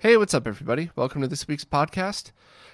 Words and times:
Hey, 0.00 0.16
what's 0.16 0.32
up, 0.32 0.46
everybody? 0.46 0.88
Welcome 0.96 1.20
to 1.20 1.28
this 1.28 1.46
week's 1.46 1.66
podcast. 1.66 2.32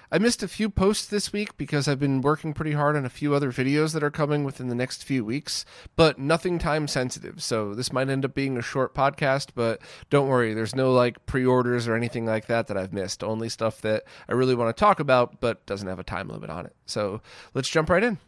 I 0.09 0.17
missed 0.17 0.43
a 0.43 0.47
few 0.47 0.69
posts 0.69 1.05
this 1.05 1.33
week 1.33 1.57
because 1.57 1.85
I've 1.85 1.99
been 1.99 2.21
working 2.21 2.53
pretty 2.53 2.71
hard 2.71 2.95
on 2.95 3.05
a 3.05 3.09
few 3.09 3.33
other 3.33 3.51
videos 3.51 3.91
that 3.91 4.01
are 4.01 4.09
coming 4.09 4.45
within 4.45 4.69
the 4.69 4.75
next 4.75 5.03
few 5.03 5.25
weeks, 5.25 5.65
but 5.97 6.17
nothing 6.17 6.57
time 6.57 6.87
sensitive. 6.87 7.43
So 7.43 7.75
this 7.75 7.91
might 7.91 8.07
end 8.07 8.23
up 8.23 8.33
being 8.33 8.55
a 8.57 8.61
short 8.61 8.95
podcast, 8.95 9.49
but 9.55 9.81
don't 10.09 10.29
worry, 10.29 10.53
there's 10.53 10.73
no 10.73 10.93
like 10.93 11.25
pre 11.25 11.45
orders 11.45 11.85
or 11.85 11.97
anything 11.97 12.25
like 12.25 12.47
that 12.47 12.67
that 12.67 12.77
I've 12.77 12.93
missed. 12.93 13.25
Only 13.25 13.49
stuff 13.49 13.81
that 13.81 14.05
I 14.29 14.31
really 14.31 14.55
want 14.55 14.73
to 14.73 14.79
talk 14.79 15.01
about, 15.01 15.41
but 15.41 15.65
doesn't 15.65 15.89
have 15.89 15.99
a 15.99 16.05
time 16.05 16.29
limit 16.29 16.49
on 16.49 16.65
it. 16.65 16.77
So 16.85 17.19
let's 17.53 17.67
jump 17.67 17.89
right 17.89 18.03
in. 18.05 18.19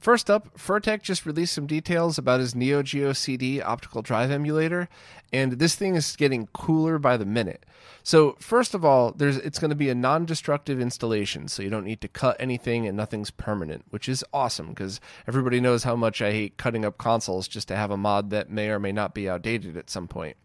First 0.00 0.30
up, 0.30 0.56
Furrtek 0.56 1.02
just 1.02 1.26
released 1.26 1.52
some 1.52 1.66
details 1.66 2.16
about 2.16 2.40
his 2.40 2.54
Neo 2.54 2.82
Geo 2.82 3.12
CD 3.12 3.60
optical 3.60 4.00
drive 4.00 4.30
emulator, 4.30 4.88
and 5.30 5.52
this 5.52 5.74
thing 5.74 5.94
is 5.94 6.16
getting 6.16 6.48
cooler 6.54 6.98
by 6.98 7.18
the 7.18 7.26
minute. 7.26 7.66
So, 8.02 8.34
first 8.40 8.72
of 8.72 8.82
all, 8.82 9.12
there's 9.12 9.36
it's 9.36 9.58
going 9.58 9.68
to 9.68 9.76
be 9.76 9.90
a 9.90 9.94
non-destructive 9.94 10.80
installation, 10.80 11.48
so 11.48 11.62
you 11.62 11.68
don't 11.68 11.84
need 11.84 12.00
to 12.00 12.08
cut 12.08 12.38
anything 12.40 12.86
and 12.86 12.96
nothing's 12.96 13.30
permanent, 13.30 13.84
which 13.90 14.08
is 14.08 14.24
awesome 14.32 14.70
because 14.70 15.02
everybody 15.28 15.60
knows 15.60 15.84
how 15.84 15.96
much 15.96 16.22
I 16.22 16.32
hate 16.32 16.56
cutting 16.56 16.86
up 16.86 16.96
consoles 16.96 17.46
just 17.46 17.68
to 17.68 17.76
have 17.76 17.90
a 17.90 17.98
mod 17.98 18.30
that 18.30 18.48
may 18.48 18.70
or 18.70 18.78
may 18.78 18.92
not 18.92 19.12
be 19.12 19.28
outdated 19.28 19.76
at 19.76 19.90
some 19.90 20.08
point. 20.08 20.38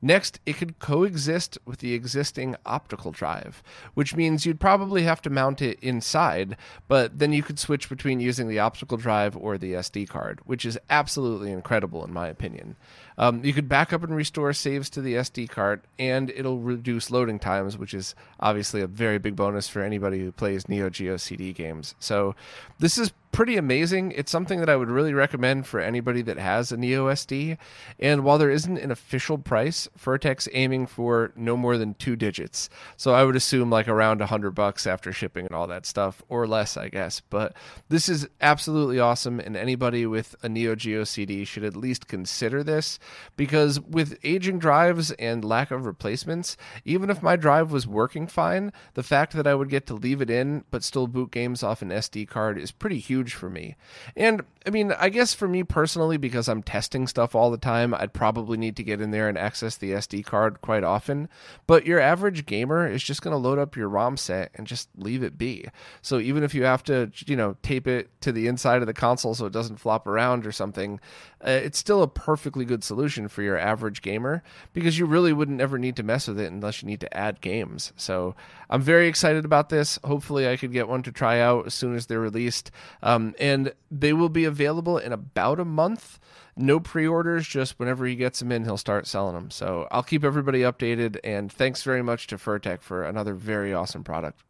Next, 0.00 0.38
it 0.46 0.56
could 0.56 0.78
coexist 0.78 1.58
with 1.64 1.80
the 1.80 1.92
existing 1.92 2.54
optical 2.64 3.10
drive, 3.10 3.62
which 3.94 4.14
means 4.14 4.46
you'd 4.46 4.60
probably 4.60 5.02
have 5.02 5.20
to 5.22 5.30
mount 5.30 5.60
it 5.60 5.78
inside, 5.80 6.56
but 6.86 7.18
then 7.18 7.32
you 7.32 7.42
could 7.42 7.58
switch 7.58 7.88
between 7.88 8.20
using 8.20 8.48
the 8.48 8.60
optical 8.60 8.96
drive 8.96 9.36
or 9.36 9.58
the 9.58 9.72
SD 9.72 10.08
card, 10.08 10.40
which 10.44 10.64
is 10.64 10.78
absolutely 10.88 11.50
incredible 11.50 12.04
in 12.04 12.12
my 12.12 12.28
opinion. 12.28 12.76
Um, 13.18 13.44
you 13.44 13.52
could 13.52 13.68
back 13.68 13.92
up 13.92 14.04
and 14.04 14.14
restore 14.14 14.52
saves 14.52 14.88
to 14.90 15.00
the 15.00 15.14
SD 15.14 15.50
card, 15.50 15.82
and 15.98 16.30
it'll 16.30 16.60
reduce 16.60 17.10
loading 17.10 17.40
times, 17.40 17.76
which 17.76 17.92
is 17.92 18.14
obviously 18.38 18.80
a 18.80 18.86
very 18.86 19.18
big 19.18 19.34
bonus 19.34 19.68
for 19.68 19.82
anybody 19.82 20.20
who 20.20 20.30
plays 20.30 20.68
Neo 20.68 20.88
Geo 20.88 21.16
CD 21.16 21.52
games. 21.52 21.96
So, 21.98 22.36
this 22.78 22.96
is 22.96 23.12
pretty 23.32 23.56
amazing. 23.56 24.12
It's 24.12 24.30
something 24.30 24.60
that 24.60 24.70
I 24.70 24.76
would 24.76 24.88
really 24.88 25.14
recommend 25.14 25.66
for 25.66 25.80
anybody 25.80 26.22
that 26.22 26.38
has 26.38 26.72
a 26.72 26.76
Neo 26.76 27.08
SD. 27.08 27.58
And 27.98 28.24
while 28.24 28.38
there 28.38 28.50
isn't 28.50 28.78
an 28.78 28.90
official 28.90 29.38
price, 29.38 29.87
Furrtek's 29.96 30.48
aiming 30.52 30.86
for 30.86 31.32
no 31.36 31.56
more 31.56 31.78
than 31.78 31.94
two 31.94 32.16
digits. 32.16 32.68
So 32.96 33.14
I 33.14 33.24
would 33.24 33.36
assume 33.36 33.70
like 33.70 33.88
around 33.88 34.20
a 34.20 34.26
hundred 34.26 34.52
bucks 34.52 34.86
after 34.86 35.12
shipping 35.12 35.46
and 35.46 35.54
all 35.54 35.66
that 35.68 35.86
stuff, 35.86 36.22
or 36.28 36.46
less, 36.46 36.76
I 36.76 36.88
guess. 36.88 37.20
But 37.20 37.54
this 37.88 38.08
is 38.08 38.28
absolutely 38.40 38.98
awesome, 38.98 39.40
and 39.40 39.56
anybody 39.56 40.06
with 40.06 40.34
a 40.42 40.48
Neo 40.48 40.74
Geo 40.74 41.04
CD 41.04 41.44
should 41.44 41.64
at 41.64 41.76
least 41.76 42.08
consider 42.08 42.62
this 42.62 42.98
because 43.36 43.80
with 43.80 44.18
aging 44.24 44.58
drives 44.58 45.10
and 45.12 45.44
lack 45.44 45.70
of 45.70 45.86
replacements, 45.86 46.56
even 46.84 47.10
if 47.10 47.22
my 47.22 47.36
drive 47.36 47.72
was 47.72 47.86
working 47.86 48.26
fine, 48.26 48.72
the 48.94 49.02
fact 49.02 49.32
that 49.34 49.46
I 49.46 49.54
would 49.54 49.70
get 49.70 49.86
to 49.86 49.94
leave 49.94 50.20
it 50.20 50.30
in 50.30 50.64
but 50.70 50.84
still 50.84 51.06
boot 51.06 51.30
games 51.30 51.62
off 51.62 51.82
an 51.82 51.90
SD 51.90 52.28
card 52.28 52.58
is 52.58 52.70
pretty 52.70 52.98
huge 52.98 53.34
for 53.34 53.48
me. 53.48 53.76
And 54.16 54.42
I 54.66 54.70
mean, 54.70 54.92
I 54.92 55.08
guess 55.08 55.32
for 55.32 55.48
me 55.48 55.62
personally, 55.62 56.18
because 56.18 56.46
I'm 56.48 56.62
testing 56.62 57.06
stuff 57.06 57.34
all 57.34 57.50
the 57.50 57.56
time, 57.56 57.94
I'd 57.94 58.12
probably 58.12 58.58
need 58.58 58.76
to 58.76 58.82
get 58.82 59.00
in 59.00 59.10
there 59.10 59.28
and 59.28 59.38
access 59.38 59.77
the 59.78 59.92
SD 59.92 60.24
card 60.24 60.60
quite 60.60 60.84
often. 60.84 61.28
But 61.66 61.86
your 61.86 62.00
average 62.00 62.46
gamer 62.46 62.88
is 62.88 63.02
just 63.02 63.22
going 63.22 63.32
to 63.32 63.38
load 63.38 63.58
up 63.58 63.76
your 63.76 63.88
ROM 63.88 64.16
set 64.16 64.50
and 64.54 64.66
just 64.66 64.88
leave 64.96 65.22
it 65.22 65.38
be. 65.38 65.66
So 66.02 66.18
even 66.18 66.42
if 66.42 66.54
you 66.54 66.64
have 66.64 66.82
to, 66.84 67.10
you 67.26 67.36
know, 67.36 67.56
tape 67.62 67.86
it 67.86 68.10
to 68.22 68.32
the 68.32 68.46
inside 68.46 68.80
of 68.80 68.86
the 68.86 68.94
console 68.94 69.34
so 69.34 69.46
it 69.46 69.52
doesn't 69.52 69.76
flop 69.76 70.06
around 70.06 70.46
or 70.46 70.52
something, 70.52 71.00
uh, 71.46 71.50
it's 71.50 71.78
still 71.78 72.02
a 72.02 72.08
perfectly 72.08 72.64
good 72.64 72.82
solution 72.82 73.28
for 73.28 73.42
your 73.42 73.56
average 73.56 74.02
gamer 74.02 74.42
because 74.72 74.98
you 74.98 75.06
really 75.06 75.32
wouldn't 75.32 75.60
ever 75.60 75.78
need 75.78 75.96
to 75.96 76.02
mess 76.02 76.28
with 76.28 76.40
it 76.40 76.50
unless 76.50 76.82
you 76.82 76.88
need 76.88 77.00
to 77.00 77.16
add 77.16 77.40
games. 77.40 77.92
So 77.96 78.34
I'm 78.70 78.82
very 78.82 79.08
excited 79.08 79.44
about 79.44 79.68
this. 79.68 79.98
Hopefully, 80.04 80.48
I 80.48 80.56
could 80.56 80.72
get 80.72 80.88
one 80.88 81.02
to 81.04 81.12
try 81.12 81.40
out 81.40 81.66
as 81.66 81.74
soon 81.74 81.94
as 81.94 82.06
they're 82.06 82.20
released. 82.20 82.70
Um, 83.02 83.34
and 83.38 83.72
they 83.90 84.12
will 84.12 84.28
be 84.28 84.44
available 84.44 84.98
in 84.98 85.12
about 85.12 85.60
a 85.60 85.64
month. 85.64 86.18
No 86.58 86.80
pre 86.80 87.06
orders, 87.06 87.46
just 87.46 87.78
whenever 87.78 88.04
he 88.04 88.16
gets 88.16 88.40
them 88.40 88.50
in, 88.50 88.64
he'll 88.64 88.76
start 88.76 89.06
selling 89.06 89.34
them. 89.34 89.50
So 89.50 89.86
I'll 89.92 90.02
keep 90.02 90.24
everybody 90.24 90.60
updated. 90.60 91.18
And 91.22 91.50
thanks 91.52 91.82
very 91.84 92.02
much 92.02 92.26
to 92.26 92.36
Furrtek 92.36 92.82
for 92.82 93.04
another 93.04 93.34
very 93.34 93.72
awesome 93.72 94.02
product. 94.02 94.42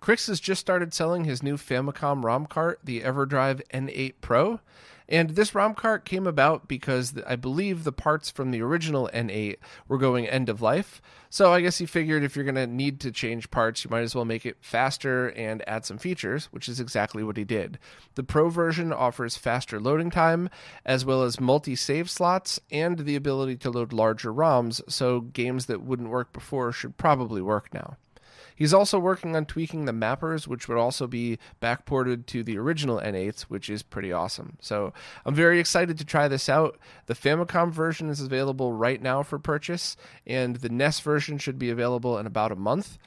krikzz 0.00 0.28
has 0.28 0.38
just 0.38 0.60
started 0.60 0.94
selling 0.94 1.24
his 1.24 1.42
new 1.42 1.56
Famicom 1.56 2.22
ROM 2.24 2.46
cart, 2.46 2.78
the 2.84 3.00
EverDrive 3.00 3.62
N8 3.72 4.14
Pro. 4.20 4.60
And 5.08 5.30
this 5.30 5.54
ROM 5.54 5.74
cart 5.74 6.04
came 6.04 6.26
about 6.26 6.66
because 6.66 7.14
I 7.26 7.36
believe 7.36 7.84
the 7.84 7.92
parts 7.92 8.30
from 8.30 8.50
the 8.50 8.62
original 8.62 9.10
N8 9.12 9.56
were 9.86 9.98
going 9.98 10.26
end 10.26 10.48
of 10.48 10.62
life. 10.62 11.02
So 11.28 11.52
I 11.52 11.60
guess 11.60 11.78
he 11.78 11.86
figured 11.86 12.22
if 12.22 12.36
you're 12.36 12.44
going 12.44 12.54
to 12.54 12.66
need 12.66 13.00
to 13.00 13.10
change 13.10 13.50
parts, 13.50 13.84
you 13.84 13.90
might 13.90 14.02
as 14.02 14.14
well 14.14 14.24
make 14.24 14.46
it 14.46 14.56
faster 14.60 15.28
and 15.28 15.62
add 15.68 15.84
some 15.84 15.98
features, 15.98 16.46
which 16.46 16.68
is 16.68 16.80
exactly 16.80 17.22
what 17.22 17.36
he 17.36 17.44
did. 17.44 17.78
The 18.14 18.22
Pro 18.22 18.48
version 18.48 18.92
offers 18.92 19.36
faster 19.36 19.78
loading 19.78 20.10
time, 20.10 20.48
as 20.86 21.04
well 21.04 21.22
as 21.22 21.40
multi 21.40 21.76
save 21.76 22.08
slots 22.08 22.60
and 22.70 23.00
the 23.00 23.16
ability 23.16 23.56
to 23.56 23.70
load 23.70 23.92
larger 23.92 24.32
ROMs, 24.32 24.80
so 24.88 25.20
games 25.20 25.66
that 25.66 25.82
wouldn't 25.82 26.08
work 26.08 26.32
before 26.32 26.72
should 26.72 26.96
probably 26.96 27.42
work 27.42 27.74
now. 27.74 27.96
He's 28.54 28.74
also 28.74 28.98
working 28.98 29.34
on 29.34 29.46
tweaking 29.46 29.84
the 29.84 29.92
mappers, 29.92 30.46
which 30.46 30.68
would 30.68 30.78
also 30.78 31.06
be 31.06 31.38
backported 31.60 32.26
to 32.26 32.42
the 32.42 32.58
original 32.58 33.00
N8s, 33.00 33.42
which 33.42 33.68
is 33.68 33.82
pretty 33.82 34.12
awesome. 34.12 34.56
So 34.60 34.92
I'm 35.24 35.34
very 35.34 35.58
excited 35.58 35.98
to 35.98 36.04
try 36.04 36.28
this 36.28 36.48
out. 36.48 36.78
The 37.06 37.14
Famicom 37.14 37.72
version 37.72 38.08
is 38.08 38.20
available 38.20 38.72
right 38.72 39.02
now 39.02 39.22
for 39.22 39.38
purchase, 39.38 39.96
and 40.26 40.56
the 40.56 40.68
NES 40.68 41.00
version 41.00 41.38
should 41.38 41.58
be 41.58 41.70
available 41.70 42.18
in 42.18 42.26
about 42.26 42.52
a 42.52 42.56
month. 42.56 42.98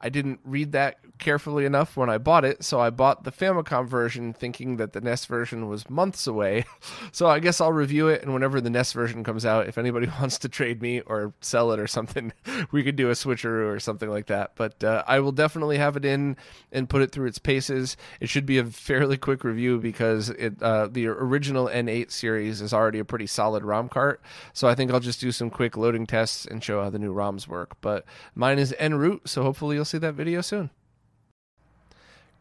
I 0.00 0.08
didn't 0.08 0.40
read 0.44 0.72
that 0.72 0.98
carefully 1.18 1.66
enough 1.66 1.96
when 1.96 2.10
I 2.10 2.18
bought 2.18 2.44
it, 2.44 2.64
so 2.64 2.80
I 2.80 2.90
bought 2.90 3.24
the 3.24 3.30
Famicom 3.30 3.86
version 3.86 4.32
thinking 4.32 4.78
that 4.78 4.94
the 4.94 5.00
NES 5.00 5.26
version 5.26 5.68
was 5.68 5.88
months 5.88 6.26
away. 6.26 6.64
so 7.12 7.26
I 7.26 7.38
guess 7.38 7.60
I'll 7.60 7.72
review 7.72 8.08
it, 8.08 8.22
and 8.22 8.32
whenever 8.32 8.60
the 8.60 8.70
NES 8.70 8.92
version 8.94 9.22
comes 9.22 9.44
out, 9.44 9.68
if 9.68 9.78
anybody 9.78 10.06
wants 10.20 10.38
to 10.38 10.48
trade 10.48 10.82
me 10.82 11.00
or 11.02 11.34
sell 11.40 11.70
it 11.72 11.78
or 11.78 11.86
something, 11.86 12.32
we 12.72 12.82
could 12.82 12.96
do 12.96 13.10
a 13.10 13.12
switcheroo 13.12 13.72
or 13.72 13.78
something 13.78 14.08
like 14.08 14.26
that. 14.26 14.52
But 14.56 14.82
uh, 14.82 15.04
I 15.06 15.20
will 15.20 15.32
definitely 15.32 15.78
have 15.78 15.96
it 15.96 16.04
in 16.04 16.36
and 16.72 16.88
put 16.88 17.02
it 17.02 17.12
through 17.12 17.26
its 17.26 17.38
paces. 17.38 17.96
It 18.20 18.28
should 18.28 18.46
be 18.46 18.58
a 18.58 18.64
fairly 18.64 19.18
quick 19.18 19.44
review 19.44 19.78
because 19.78 20.30
it 20.30 20.60
uh, 20.62 20.88
the 20.90 21.06
original 21.06 21.66
N8 21.66 22.10
series 22.10 22.60
is 22.60 22.72
already 22.72 22.98
a 22.98 23.04
pretty 23.04 23.26
solid 23.26 23.62
ROM 23.62 23.88
cart, 23.88 24.22
so 24.54 24.66
I 24.66 24.74
think 24.74 24.90
I'll 24.90 25.00
just 25.00 25.20
do 25.20 25.30
some 25.30 25.50
quick 25.50 25.76
loading 25.76 26.06
tests 26.06 26.46
and 26.46 26.64
show 26.64 26.82
how 26.82 26.90
the 26.90 26.98
new 26.98 27.12
ROMs 27.12 27.46
work. 27.46 27.76
But 27.82 28.04
mine 28.34 28.58
is 28.58 28.74
en 28.78 28.94
route, 28.94 29.28
so 29.28 29.42
hopefully 29.42 29.76
you'll 29.76 29.84
see 29.90 29.98
that 29.98 30.14
video 30.14 30.40
soon. 30.40 30.70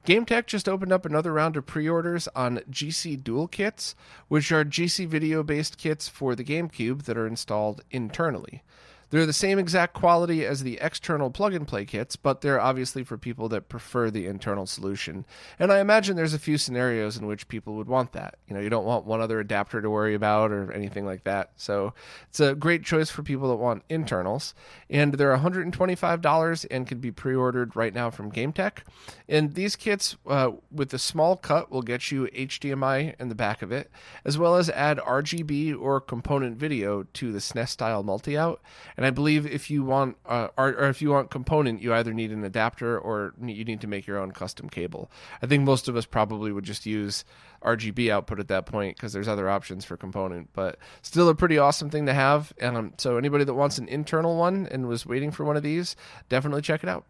GameTech 0.05 0.45
just 0.45 0.69
opened 0.69 0.93
up 0.93 1.05
another 1.05 1.33
round 1.33 1.57
of 1.57 1.65
pre 1.65 1.87
orders 1.87 2.27
on 2.35 2.59
GC 2.71 3.21
Dual 3.23 3.47
kits, 3.47 3.95
which 4.27 4.51
are 4.51 4.63
GC 4.63 5.07
video 5.07 5.43
based 5.43 5.77
kits 5.77 6.07
for 6.07 6.35
the 6.35 6.43
GameCube 6.43 7.03
that 7.03 7.17
are 7.17 7.27
installed 7.27 7.81
internally. 7.91 8.63
They're 9.09 9.25
the 9.25 9.33
same 9.33 9.57
exact 9.57 9.93
quality 9.93 10.45
as 10.45 10.61
the 10.61 10.77
external 10.81 11.31
plug 11.31 11.53
and 11.53 11.67
play 11.67 11.85
kits, 11.85 12.15
but 12.15 12.41
they're 12.41 12.61
obviously 12.61 13.03
for 13.03 13.17
people 13.17 13.49
that 13.49 13.69
prefer 13.69 14.11
the 14.11 14.27
internal 14.27 14.67
solution. 14.67 15.25
And 15.57 15.71
I 15.71 15.79
imagine 15.79 16.15
there's 16.15 16.33
a 16.33 16.39
few 16.39 16.57
scenarios 16.57 17.17
in 17.17 17.25
which 17.25 17.47
people 17.47 17.75
would 17.75 17.87
want 17.87 18.11
that. 18.13 18.35
You 18.47 18.55
know, 18.55 18.61
you 18.61 18.69
don't 18.69 18.85
want 18.85 19.05
one 19.05 19.21
other 19.21 19.39
adapter 19.39 19.81
to 19.81 19.89
worry 19.89 20.13
about 20.13 20.51
or 20.51 20.71
anything 20.71 21.05
like 21.05 21.23
that. 21.23 21.51
So 21.55 21.93
it's 22.29 22.39
a 22.39 22.53
great 22.53 22.83
choice 22.83 23.09
for 23.09 23.23
people 23.23 23.49
that 23.49 23.55
want 23.55 23.83
internals. 23.89 24.53
And 24.89 25.15
they're 25.15 25.35
$125 25.35 26.65
and 26.69 26.87
can 26.87 26.99
be 26.99 27.11
pre 27.11 27.35
ordered 27.35 27.75
right 27.75 27.93
now 27.93 28.11
from 28.11 28.31
GameTech. 28.31 28.79
And 29.27 29.55
these 29.55 29.75
kits, 29.75 30.17
uh, 30.27 30.51
with 30.71 30.93
a 30.93 30.99
small 30.99 31.35
cut, 31.35 31.71
will 31.71 31.81
get 31.81 32.11
you 32.11 32.27
HDMI 32.27 33.15
in 33.19 33.29
the 33.29 33.35
back 33.35 33.61
of 33.61 33.71
it, 33.71 33.89
as 34.23 34.37
well 34.37 34.55
as 34.55 34.69
add 34.69 34.99
RGB 34.99 35.79
or 35.79 35.99
component 35.99 36.57
video 36.57 37.03
to 37.13 37.31
the 37.31 37.39
SNES 37.39 37.69
style 37.69 38.03
multi 38.03 38.37
out 38.37 38.61
And 38.99 39.05
I 39.05 39.11
believe 39.11 39.45
if 39.45 39.69
you 39.69 39.81
want, 39.81 40.17
uh, 40.25 40.49
or, 40.57 40.71
or 40.71 40.89
if 40.89 41.01
you 41.01 41.11
want 41.11 41.31
component, 41.31 41.81
you 41.81 41.93
either 41.93 42.13
need 42.13 42.33
an 42.33 42.43
adapter 42.43 42.99
or 42.99 43.33
you 43.41 43.63
need 43.63 43.79
to 43.79 43.87
make 43.87 44.05
your 44.05 44.17
own 44.17 44.33
custom 44.33 44.67
cable. 44.67 45.09
I 45.41 45.45
think 45.47 45.63
most 45.63 45.87
of 45.87 45.95
us 45.95 46.05
probably 46.05 46.51
would 46.51 46.65
just 46.65 46.85
use 46.85 47.23
RGB 47.63 48.09
output 48.09 48.41
at 48.41 48.49
that 48.49 48.65
point 48.65 48.97
because 48.97 49.13
there's 49.13 49.29
other 49.29 49.49
options 49.49 49.85
for 49.85 49.95
component, 49.95 50.49
but 50.51 50.79
still 51.01 51.29
a 51.29 51.33
pretty 51.33 51.57
awesome 51.57 51.89
thing 51.89 52.07
to 52.07 52.13
have. 52.13 52.51
Um, 52.61 52.91
so 52.97 53.15
anybody 53.15 53.45
that 53.45 53.53
wants 53.53 53.77
an 53.77 53.87
internal 53.87 54.35
one 54.35 54.67
and 54.69 54.89
was 54.89 55.05
waiting 55.05 55.31
for 55.31 55.45
one 55.45 55.55
of 55.55 55.63
these, 55.63 55.95
definitely 56.27 56.61
check 56.61 56.83
it 56.83 56.89
out. 56.89 57.05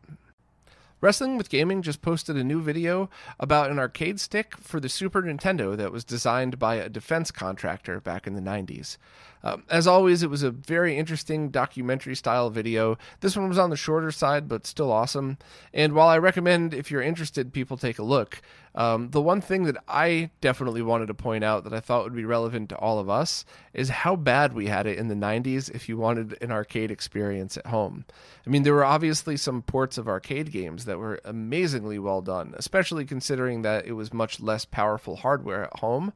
Wrestling 1.02 1.38
with 1.38 1.50
Gaming 1.50 1.82
just 1.82 2.02
posted 2.04 2.36
a 2.36 2.44
new 2.44 2.62
video 2.62 3.10
about 3.40 3.72
an 3.72 3.80
arcade 3.80 4.20
stick 4.20 4.56
for 4.58 4.80
the 4.80 4.90
Super 4.90 5.24
Nintendo 5.24 5.76
that 5.76 5.94
was 5.94 6.04
designed 6.04 6.60
by 6.60 6.76
a 6.76 6.90
defense 6.90 7.32
contractor 7.32 8.00
back 8.02 8.28
in 8.28 8.36
the 8.36 8.42
90s. 8.42 8.98
Um, 9.44 9.64
as 9.70 9.88
always, 9.88 10.24
it 10.24 10.30
was 10.30 10.44
a 10.44 10.52
very 10.52 10.98
interesting 10.98 11.50
documentary 11.50 12.16
style 12.16 12.50
video. 12.50 12.98
This 13.22 13.38
one 13.38 13.48
was 13.48 13.58
on 13.58 13.70
the 13.70 13.78
shorter 13.78 14.12
side, 14.12 14.48
but 14.48 14.68
still 14.68 14.92
awesome. 14.92 15.38
And 15.74 15.94
while 15.94 16.08
I 16.08 16.18
recommend, 16.18 16.74
if 16.74 16.92
you're 16.92 17.02
interested, 17.02 17.54
people 17.54 17.78
take 17.78 18.00
a 18.00 18.04
look, 18.04 18.42
um, 18.76 19.10
the 19.10 19.22
one 19.22 19.42
thing 19.42 19.64
that 19.64 19.78
I 19.88 20.30
definitely 20.42 20.82
wanted 20.82 21.08
to 21.08 21.14
point 21.14 21.44
out 21.44 21.64
that 21.64 21.74
I 21.74 21.80
thought 21.80 22.04
would 22.04 22.16
be 22.16 22.26
relevant 22.26 22.70
to 22.70 22.78
all 22.78 23.00
of 23.00 23.10
us 23.10 23.44
is 23.74 23.90
how 23.90 24.16
bad 24.16 24.54
we 24.54 24.68
had 24.68 24.86
it 24.86 24.98
in 24.98 25.08
the 25.08 25.16
90s 25.16 25.74
if 25.74 25.90
you 25.90 25.98
wanted 25.98 26.38
an 26.42 26.52
arcade 26.52 26.92
experience 26.92 27.58
at 27.58 27.68
home. 27.68 28.06
I 28.46 28.50
mean, 28.50 28.64
there 28.64 28.74
were 28.74 28.86
obviously 28.86 29.38
some 29.38 29.64
ports 29.64 29.98
of 29.98 30.08
arcade 30.08 30.52
games 30.52 30.86
that 30.86 31.00
were 31.00 31.20
amazingly 31.26 31.98
well 31.98 32.22
done, 32.22 32.54
especially 32.58 33.06
considering 33.06 33.64
that 33.64 33.86
it 33.86 33.94
was 33.94 34.14
much 34.14 34.40
less 34.40 34.66
powerful 34.66 35.18
hardware 35.18 35.66
at 35.66 35.80
home 35.80 36.14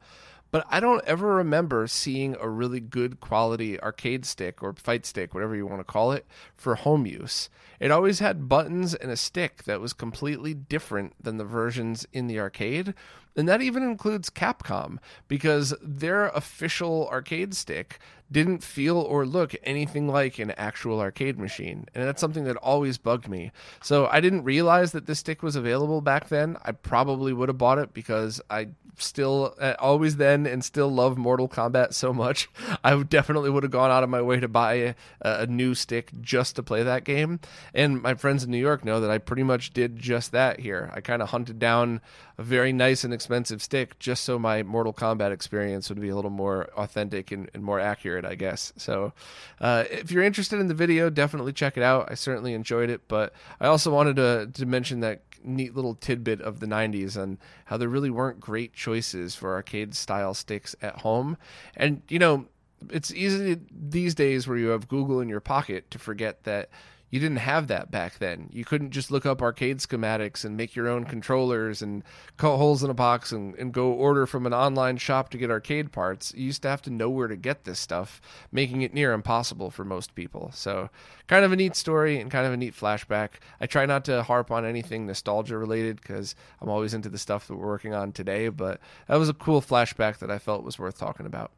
but 0.53 0.67
I 0.69 0.79
don't 0.79 1.03
ever 1.05 1.33
remember 1.37 1.87
seeing 1.87 2.37
a 2.39 2.47
really 2.47 2.79
good 2.79 3.19
quality 3.19 3.81
arcade 3.81 4.23
stick 4.23 4.61
or 4.61 4.71
fight 4.73 5.03
stick, 5.03 5.33
whatever 5.33 5.55
you 5.55 5.65
want 5.65 5.79
to 5.79 5.83
call 5.83 6.11
it, 6.11 6.27
for 6.55 6.75
home 6.75 7.07
use. 7.07 7.49
It 7.79 7.89
always 7.89 8.19
had 8.19 8.47
buttons 8.47 8.93
and 8.93 9.09
a 9.09 9.17
stick 9.17 9.63
that 9.63 9.81
was 9.81 9.93
completely 9.93 10.53
different 10.53 11.15
than 11.19 11.37
the 11.37 11.43
versions 11.43 12.05
in 12.13 12.27
the 12.27 12.39
arcade. 12.39 12.93
And 13.35 13.49
that 13.49 13.63
even 13.63 13.81
includes 13.81 14.29
Capcom, 14.29 14.99
because 15.27 15.73
their 15.81 16.27
official 16.27 17.09
arcade 17.11 17.55
stick 17.55 17.97
didn't 18.31 18.63
feel 18.63 18.97
or 18.97 19.25
look 19.25 19.55
anything 19.63 20.07
like 20.07 20.39
an 20.39 20.51
actual 20.51 20.99
arcade 20.99 21.37
machine. 21.37 21.85
And 21.93 22.05
that's 22.05 22.21
something 22.21 22.45
that 22.45 22.57
always 22.57 22.97
bugged 22.97 23.27
me. 23.27 23.51
So 23.81 24.07
I 24.07 24.21
didn't 24.21 24.43
realize 24.43 24.91
that 24.93 25.05
this 25.05 25.19
stick 25.19 25.43
was 25.43 25.55
available 25.55 26.01
back 26.01 26.29
then. 26.29 26.57
I 26.63 26.71
probably 26.71 27.33
would 27.33 27.49
have 27.49 27.57
bought 27.57 27.77
it 27.77 27.93
because 27.93 28.41
I 28.49 28.69
still 28.97 29.55
uh, 29.59 29.75
always 29.79 30.17
then 30.17 30.45
and 30.45 30.63
still 30.63 30.89
love 30.89 31.17
Mortal 31.17 31.47
Kombat 31.47 31.93
so 31.93 32.13
much. 32.13 32.49
I 32.83 33.01
definitely 33.03 33.49
would 33.49 33.63
have 33.63 33.71
gone 33.71 33.91
out 33.91 34.03
of 34.03 34.09
my 34.09 34.21
way 34.21 34.39
to 34.39 34.47
buy 34.47 34.73
a, 34.73 34.95
a, 35.21 35.47
new 35.47 35.75
stick 35.75 36.11
just 36.21 36.55
to 36.55 36.63
play 36.63 36.83
that 36.83 37.03
game. 37.03 37.39
And 37.73 38.01
my 38.01 38.13
friends 38.15 38.43
in 38.43 38.51
New 38.51 38.57
York 38.57 38.85
know 38.85 38.99
that 38.99 39.11
I 39.11 39.17
pretty 39.17 39.43
much 39.43 39.73
did 39.73 39.97
just 39.97 40.31
that 40.31 40.59
here. 40.59 40.91
I 40.93 41.01
kind 41.01 41.21
of 41.21 41.29
hunted 41.29 41.59
down 41.59 42.01
a 42.37 42.43
very 42.43 42.73
nice 42.73 43.03
and 43.03 43.13
expensive 43.13 43.61
stick 43.61 43.99
just 43.99 44.23
so 44.23 44.39
my 44.39 44.63
Mortal 44.63 44.93
Kombat 44.93 45.31
experience 45.31 45.89
would 45.89 46.01
be 46.01 46.09
a 46.09 46.15
little 46.15 46.31
more 46.31 46.69
authentic 46.75 47.31
and, 47.31 47.49
and 47.53 47.63
more 47.63 47.79
accurate, 47.79 48.12
I 48.25 48.35
guess. 48.35 48.73
So 48.77 49.13
uh, 49.59 49.85
if 49.89 50.11
you're 50.11 50.23
interested 50.23 50.59
in 50.59 50.67
the 50.67 50.73
video, 50.73 51.09
definitely 51.09 51.53
check 51.53 51.77
it 51.77 51.83
out. 51.83 52.11
I 52.11 52.15
certainly 52.15 52.53
enjoyed 52.53 52.89
it, 52.89 53.07
but 53.07 53.33
I 53.59 53.67
also 53.67 53.91
wanted 53.91 54.15
to, 54.17 54.49
to 54.53 54.65
mention 54.65 54.99
that 55.01 55.21
neat 55.43 55.75
little 55.75 55.95
tidbit 55.95 56.41
of 56.41 56.59
the 56.59 56.65
90s 56.65 57.17
and 57.17 57.37
how 57.65 57.77
there 57.77 57.89
really 57.89 58.09
weren't 58.09 58.39
great 58.39 58.73
choices 58.73 59.35
for 59.35 59.53
arcade 59.53 59.95
style 59.95 60.33
sticks 60.33 60.75
at 60.81 60.99
home. 60.99 61.37
And, 61.75 62.01
you 62.07 62.19
know, 62.19 62.45
it's 62.89 63.13
easy 63.13 63.59
these 63.71 64.15
days 64.15 64.47
where 64.47 64.57
you 64.57 64.67
have 64.67 64.87
Google 64.87 65.19
in 65.19 65.29
your 65.29 65.39
pocket 65.39 65.89
to 65.91 65.99
forget 65.99 66.43
that 66.43 66.69
you 67.13 67.19
didn't 67.19 67.37
have 67.37 67.67
that 67.67 67.91
back 67.91 68.17
then. 68.17 68.49
You 68.51 68.65
couldn't 68.65 68.89
just 68.89 69.11
look 69.11 69.23
up 69.23 69.39
arcade 69.39 69.77
schematics 69.77 70.43
and 70.43 70.57
make 70.57 70.75
your 70.75 70.87
own 70.87 71.03
controllers 71.03 71.83
and 71.83 72.01
cut 72.37 72.57
holes 72.57 72.83
in 72.83 72.89
a 72.89 72.95
box 72.95 73.31
and, 73.31 73.53
and 73.53 73.71
go 73.71 73.91
order 73.91 74.25
from 74.25 74.47
an 74.47 74.53
online 74.55 74.97
shop 74.97 75.29
to 75.29 75.37
get 75.37 75.51
arcade 75.51 75.91
parts. 75.91 76.33
You 76.35 76.45
used 76.45 76.63
to 76.63 76.69
have 76.69 76.81
to 76.81 76.89
know 76.89 77.11
where 77.11 77.27
to 77.27 77.35
get 77.35 77.65
this 77.65 77.77
stuff, 77.77 78.19
making 78.51 78.81
it 78.81 78.95
near 78.95 79.13
impossible 79.13 79.69
for 79.69 79.85
most 79.85 80.15
people. 80.15 80.49
So, 80.55 80.89
kind 81.27 81.45
of 81.45 81.51
a 81.51 81.55
neat 81.55 81.75
story 81.75 82.19
and 82.19 82.31
kind 82.31 82.47
of 82.47 82.53
a 82.53 82.57
neat 82.57 82.73
flashback. 82.73 83.33
I 83.61 83.67
try 83.67 83.85
not 83.85 84.05
to 84.05 84.23
harp 84.23 84.49
on 84.49 84.65
anything 84.65 85.05
nostalgia 85.05 85.55
related 85.55 85.97
because 85.97 86.33
I'm 86.61 86.69
always 86.69 86.95
into 86.95 87.09
the 87.09 87.19
stuff 87.19 87.45
that 87.47 87.57
we're 87.57 87.67
working 87.67 87.93
on 87.93 88.11
today, 88.11 88.49
but 88.49 88.79
that 89.07 89.17
was 89.17 89.29
a 89.29 89.35
cool 89.35 89.61
flashback 89.61 90.17
that 90.17 90.31
I 90.31 90.39
felt 90.39 90.63
was 90.63 90.79
worth 90.79 90.97
talking 90.97 91.27
about. 91.27 91.51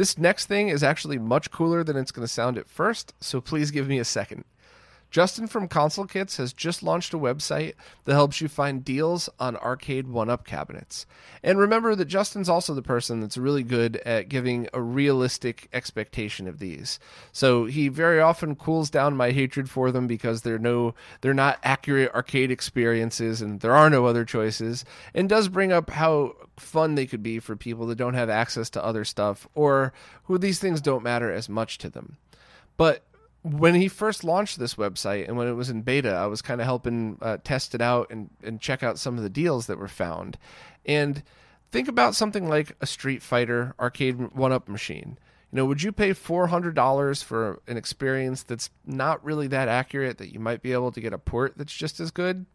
This 0.00 0.16
next 0.16 0.46
thing 0.46 0.70
is 0.70 0.82
actually 0.82 1.18
much 1.18 1.50
cooler 1.50 1.84
than 1.84 1.94
it's 1.94 2.10
going 2.10 2.26
to 2.26 2.32
sound 2.32 2.56
at 2.56 2.70
first, 2.70 3.12
so 3.20 3.38
please 3.38 3.70
give 3.70 3.86
me 3.86 3.98
a 3.98 4.04
second. 4.06 4.46
Justin 5.10 5.48
from 5.48 5.66
Console 5.66 6.06
Kits 6.06 6.36
has 6.36 6.52
just 6.52 6.82
launched 6.82 7.12
a 7.12 7.18
website 7.18 7.74
that 8.04 8.14
helps 8.14 8.40
you 8.40 8.48
find 8.48 8.84
deals 8.84 9.28
on 9.38 9.56
Arcade1Up 9.56 10.44
cabinets. 10.44 11.04
And 11.42 11.58
remember 11.58 11.94
that 11.96 12.04
Justin's 12.04 12.48
also 12.48 12.74
the 12.74 12.82
person 12.82 13.20
that's 13.20 13.36
really 13.36 13.64
good 13.64 13.96
at 13.98 14.28
giving 14.28 14.68
a 14.72 14.80
realistic 14.80 15.68
expectation 15.72 16.46
of 16.46 16.60
these. 16.60 17.00
So 17.32 17.64
he 17.64 17.88
very 17.88 18.20
often 18.20 18.54
cools 18.54 18.88
down 18.88 19.16
my 19.16 19.32
hatred 19.32 19.68
for 19.68 19.90
them 19.90 20.06
because 20.06 20.42
they're 20.42 20.58
no 20.58 20.94
they're 21.20 21.34
not 21.34 21.58
accurate 21.62 22.14
arcade 22.14 22.50
experiences 22.50 23.42
and 23.42 23.60
there 23.60 23.74
are 23.74 23.90
no 23.90 24.06
other 24.06 24.24
choices 24.24 24.84
and 25.14 25.28
does 25.28 25.48
bring 25.48 25.72
up 25.72 25.90
how 25.90 26.36
fun 26.56 26.94
they 26.94 27.06
could 27.06 27.22
be 27.22 27.38
for 27.38 27.56
people 27.56 27.86
that 27.86 27.96
don't 27.96 28.14
have 28.14 28.30
access 28.30 28.70
to 28.70 28.84
other 28.84 29.04
stuff 29.04 29.48
or 29.54 29.92
who 30.24 30.38
these 30.38 30.58
things 30.58 30.80
don't 30.80 31.02
matter 31.02 31.32
as 31.32 31.48
much 31.48 31.78
to 31.78 31.88
them. 31.88 32.16
But 32.76 33.04
when 33.42 33.74
he 33.74 33.88
first 33.88 34.22
launched 34.22 34.58
this 34.58 34.74
website 34.74 35.26
and 35.26 35.36
when 35.36 35.48
it 35.48 35.52
was 35.52 35.70
in 35.70 35.82
beta, 35.82 36.10
I 36.10 36.26
was 36.26 36.42
kind 36.42 36.60
of 36.60 36.66
helping 36.66 37.18
uh, 37.22 37.38
test 37.42 37.74
it 37.74 37.80
out 37.80 38.08
and, 38.10 38.28
and 38.42 38.60
check 38.60 38.82
out 38.82 38.98
some 38.98 39.16
of 39.16 39.22
the 39.22 39.30
deals 39.30 39.66
that 39.66 39.78
were 39.78 39.88
found. 39.88 40.36
And 40.84 41.22
think 41.70 41.88
about 41.88 42.14
something 42.14 42.48
like 42.48 42.76
a 42.80 42.86
Street 42.86 43.22
Fighter 43.22 43.74
Arcade1Up 43.78 44.68
machine. 44.68 45.18
You 45.50 45.56
know, 45.56 45.64
would 45.66 45.82
you 45.82 45.90
pay 45.90 46.10
$400 46.10 47.24
for 47.24 47.60
an 47.66 47.76
experience 47.76 48.42
that's 48.42 48.70
not 48.84 49.24
really 49.24 49.48
that 49.48 49.68
accurate 49.68 50.18
that 50.18 50.32
you 50.32 50.38
might 50.38 50.62
be 50.62 50.72
able 50.72 50.92
to 50.92 51.00
get 51.00 51.12
a 51.12 51.18
port 51.18 51.54
that's 51.56 51.74
just 51.74 51.98
as 51.98 52.10
good? 52.10 52.46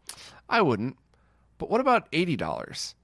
I 0.48 0.62
wouldn't. 0.62 0.96
But 1.58 1.68
what 1.68 1.80
about 1.80 2.10
$80? 2.12 2.94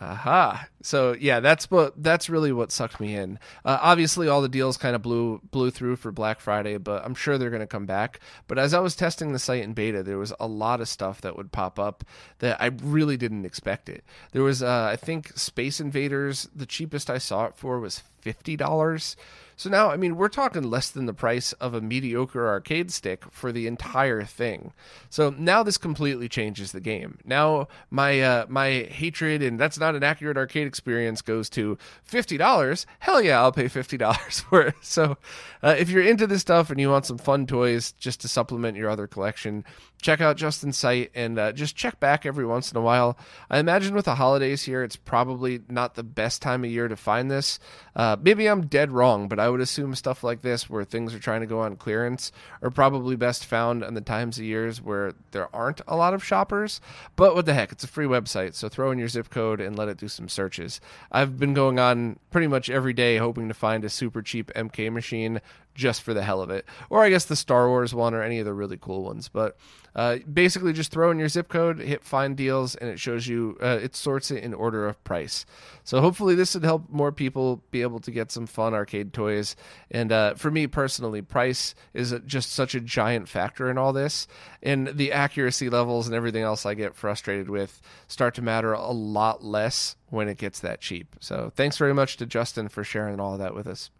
Aha. 0.00 0.66
So 0.82 1.14
yeah, 1.18 1.40
that's 1.40 1.70
what 1.70 2.02
that's 2.02 2.28
really 2.28 2.52
what 2.52 2.72
sucked 2.72 2.98
me 2.98 3.14
in. 3.14 3.38
Uh, 3.64 3.78
obviously, 3.80 4.28
all 4.28 4.42
the 4.42 4.48
deals 4.48 4.76
kind 4.76 4.96
of 4.96 5.02
blew 5.02 5.40
blew 5.50 5.70
through 5.70 5.96
for 5.96 6.10
Black 6.10 6.40
Friday, 6.40 6.78
but 6.78 7.04
I'm 7.04 7.14
sure 7.14 7.38
they're 7.38 7.48
going 7.50 7.60
to 7.60 7.66
come 7.66 7.86
back. 7.86 8.18
But 8.48 8.58
as 8.58 8.74
I 8.74 8.80
was 8.80 8.96
testing 8.96 9.32
the 9.32 9.38
site 9.38 9.62
in 9.62 9.72
beta, 9.72 10.02
there 10.02 10.18
was 10.18 10.32
a 10.40 10.48
lot 10.48 10.80
of 10.80 10.88
stuff 10.88 11.20
that 11.20 11.36
would 11.36 11.52
pop 11.52 11.78
up 11.78 12.04
that 12.40 12.60
I 12.60 12.66
really 12.82 13.16
didn't 13.16 13.44
expect 13.46 13.88
it. 13.88 14.04
There 14.32 14.42
was, 14.42 14.62
uh, 14.62 14.88
I 14.92 14.96
think, 14.96 15.28
Space 15.38 15.80
Invaders. 15.80 16.48
The 16.54 16.66
cheapest 16.66 17.08
I 17.08 17.18
saw 17.18 17.46
it 17.46 17.56
for 17.56 17.78
was 17.78 18.02
fifty 18.20 18.56
dollars. 18.56 19.16
So 19.56 19.70
now, 19.70 19.90
I 19.90 19.96
mean, 19.96 20.16
we're 20.16 20.28
talking 20.28 20.64
less 20.64 20.90
than 20.90 21.06
the 21.06 21.14
price 21.14 21.52
of 21.54 21.74
a 21.74 21.80
mediocre 21.80 22.48
arcade 22.48 22.90
stick 22.90 23.24
for 23.30 23.52
the 23.52 23.66
entire 23.66 24.22
thing. 24.22 24.72
So 25.10 25.30
now 25.30 25.62
this 25.62 25.78
completely 25.78 26.28
changes 26.28 26.72
the 26.72 26.80
game. 26.80 27.18
Now 27.24 27.68
my 27.90 28.20
uh, 28.20 28.46
my 28.48 28.88
hatred 28.90 29.42
and 29.42 29.58
that's 29.58 29.78
not 29.78 29.94
an 29.94 30.02
accurate 30.02 30.36
arcade 30.36 30.66
experience 30.66 31.22
goes 31.22 31.48
to 31.50 31.78
fifty 32.02 32.36
dollars. 32.36 32.86
Hell 32.98 33.22
yeah, 33.22 33.40
I'll 33.40 33.52
pay 33.52 33.68
fifty 33.68 33.96
dollars 33.96 34.40
for 34.50 34.62
it. 34.62 34.74
So 34.80 35.16
uh, 35.62 35.76
if 35.78 35.88
you're 35.88 36.02
into 36.02 36.26
this 36.26 36.42
stuff 36.42 36.70
and 36.70 36.80
you 36.80 36.90
want 36.90 37.06
some 37.06 37.18
fun 37.18 37.46
toys 37.46 37.92
just 37.92 38.20
to 38.22 38.28
supplement 38.28 38.76
your 38.76 38.90
other 38.90 39.06
collection, 39.06 39.64
check 40.04 40.20
out 40.20 40.36
Justin's 40.36 40.76
site 40.76 41.10
and 41.14 41.38
uh, 41.38 41.52
just 41.52 41.74
check 41.74 41.98
back 41.98 42.26
every 42.26 42.44
once 42.44 42.70
in 42.70 42.76
a 42.76 42.80
while. 42.82 43.16
I 43.48 43.58
imagine 43.58 43.94
with 43.94 44.04
the 44.04 44.16
holidays 44.16 44.62
here, 44.62 44.82
it's 44.82 44.96
probably 44.96 45.62
not 45.68 45.94
the 45.94 46.02
best 46.02 46.42
time 46.42 46.62
of 46.62 46.70
year 46.70 46.88
to 46.88 46.96
find 46.96 47.30
this. 47.30 47.58
Uh, 47.96 48.16
maybe 48.20 48.46
I'm 48.46 48.66
dead 48.66 48.92
wrong, 48.92 49.28
but 49.28 49.40
I 49.44 49.50
would 49.50 49.60
assume 49.60 49.94
stuff 49.94 50.24
like 50.24 50.40
this, 50.40 50.70
where 50.70 50.84
things 50.84 51.14
are 51.14 51.18
trying 51.18 51.42
to 51.42 51.46
go 51.46 51.60
on 51.60 51.76
clearance, 51.76 52.32
are 52.62 52.70
probably 52.70 53.14
best 53.14 53.44
found 53.44 53.82
in 53.82 53.92
the 53.92 54.00
times 54.00 54.38
of 54.38 54.44
years 54.44 54.80
where 54.80 55.12
there 55.32 55.54
aren't 55.54 55.82
a 55.86 55.96
lot 55.96 56.14
of 56.14 56.24
shoppers. 56.24 56.80
But 57.14 57.34
what 57.34 57.44
the 57.44 57.52
heck, 57.52 57.70
it's 57.70 57.84
a 57.84 57.88
free 57.88 58.06
website, 58.06 58.54
so 58.54 58.70
throw 58.70 58.90
in 58.90 58.98
your 58.98 59.08
zip 59.08 59.28
code 59.28 59.60
and 59.60 59.76
let 59.76 59.88
it 59.88 59.98
do 59.98 60.08
some 60.08 60.30
searches. 60.30 60.80
I've 61.12 61.38
been 61.38 61.52
going 61.52 61.78
on 61.78 62.18
pretty 62.30 62.46
much 62.46 62.70
every 62.70 62.94
day 62.94 63.18
hoping 63.18 63.48
to 63.48 63.54
find 63.54 63.84
a 63.84 63.90
super 63.90 64.22
cheap 64.22 64.50
MK 64.56 64.90
machine 64.90 65.42
just 65.74 66.02
for 66.02 66.14
the 66.14 66.22
hell 66.22 66.40
of 66.40 66.50
it. 66.50 66.64
Or 66.90 67.02
I 67.02 67.10
guess 67.10 67.24
the 67.24 67.36
Star 67.36 67.68
Wars 67.68 67.94
one 67.94 68.14
or 68.14 68.22
any 68.22 68.38
of 68.38 68.44
the 68.44 68.54
really 68.54 68.78
cool 68.80 69.04
ones. 69.04 69.28
But 69.28 69.56
uh, 69.94 70.18
basically, 70.32 70.72
just 70.72 70.90
throw 70.90 71.10
in 71.10 71.18
your 71.18 71.28
zip 71.28 71.48
code, 71.48 71.78
hit 71.78 72.02
find 72.02 72.36
deals, 72.36 72.74
and 72.74 72.90
it 72.90 72.98
shows 72.98 73.28
you, 73.28 73.56
uh, 73.62 73.78
it 73.80 73.94
sorts 73.94 74.30
it 74.30 74.42
in 74.42 74.52
order 74.52 74.88
of 74.88 75.02
price. 75.04 75.46
So 75.84 76.00
hopefully, 76.00 76.34
this 76.34 76.54
would 76.54 76.64
help 76.64 76.90
more 76.90 77.12
people 77.12 77.62
be 77.70 77.82
able 77.82 78.00
to 78.00 78.10
get 78.10 78.32
some 78.32 78.46
fun 78.46 78.74
arcade 78.74 79.12
toys. 79.12 79.54
And 79.90 80.10
uh, 80.10 80.34
for 80.34 80.50
me 80.50 80.66
personally, 80.66 81.22
price 81.22 81.74
is 81.92 82.14
just 82.26 82.52
such 82.52 82.74
a 82.74 82.80
giant 82.80 83.28
factor 83.28 83.70
in 83.70 83.78
all 83.78 83.92
this. 83.92 84.26
And 84.62 84.88
the 84.88 85.12
accuracy 85.12 85.68
levels 85.68 86.06
and 86.06 86.16
everything 86.16 86.42
else 86.42 86.66
I 86.66 86.74
get 86.74 86.96
frustrated 86.96 87.48
with 87.48 87.80
start 88.08 88.34
to 88.34 88.42
matter 88.42 88.72
a 88.72 88.90
lot 88.90 89.44
less 89.44 89.94
when 90.10 90.28
it 90.28 90.38
gets 90.38 90.58
that 90.60 90.80
cheap. 90.80 91.14
So 91.20 91.52
thanks 91.54 91.76
very 91.76 91.94
much 91.94 92.16
to 92.16 92.26
Justin 92.26 92.68
for 92.68 92.82
sharing 92.82 93.20
all 93.20 93.34
of 93.34 93.38
that 93.38 93.54
with 93.54 93.66
us. 93.66 93.90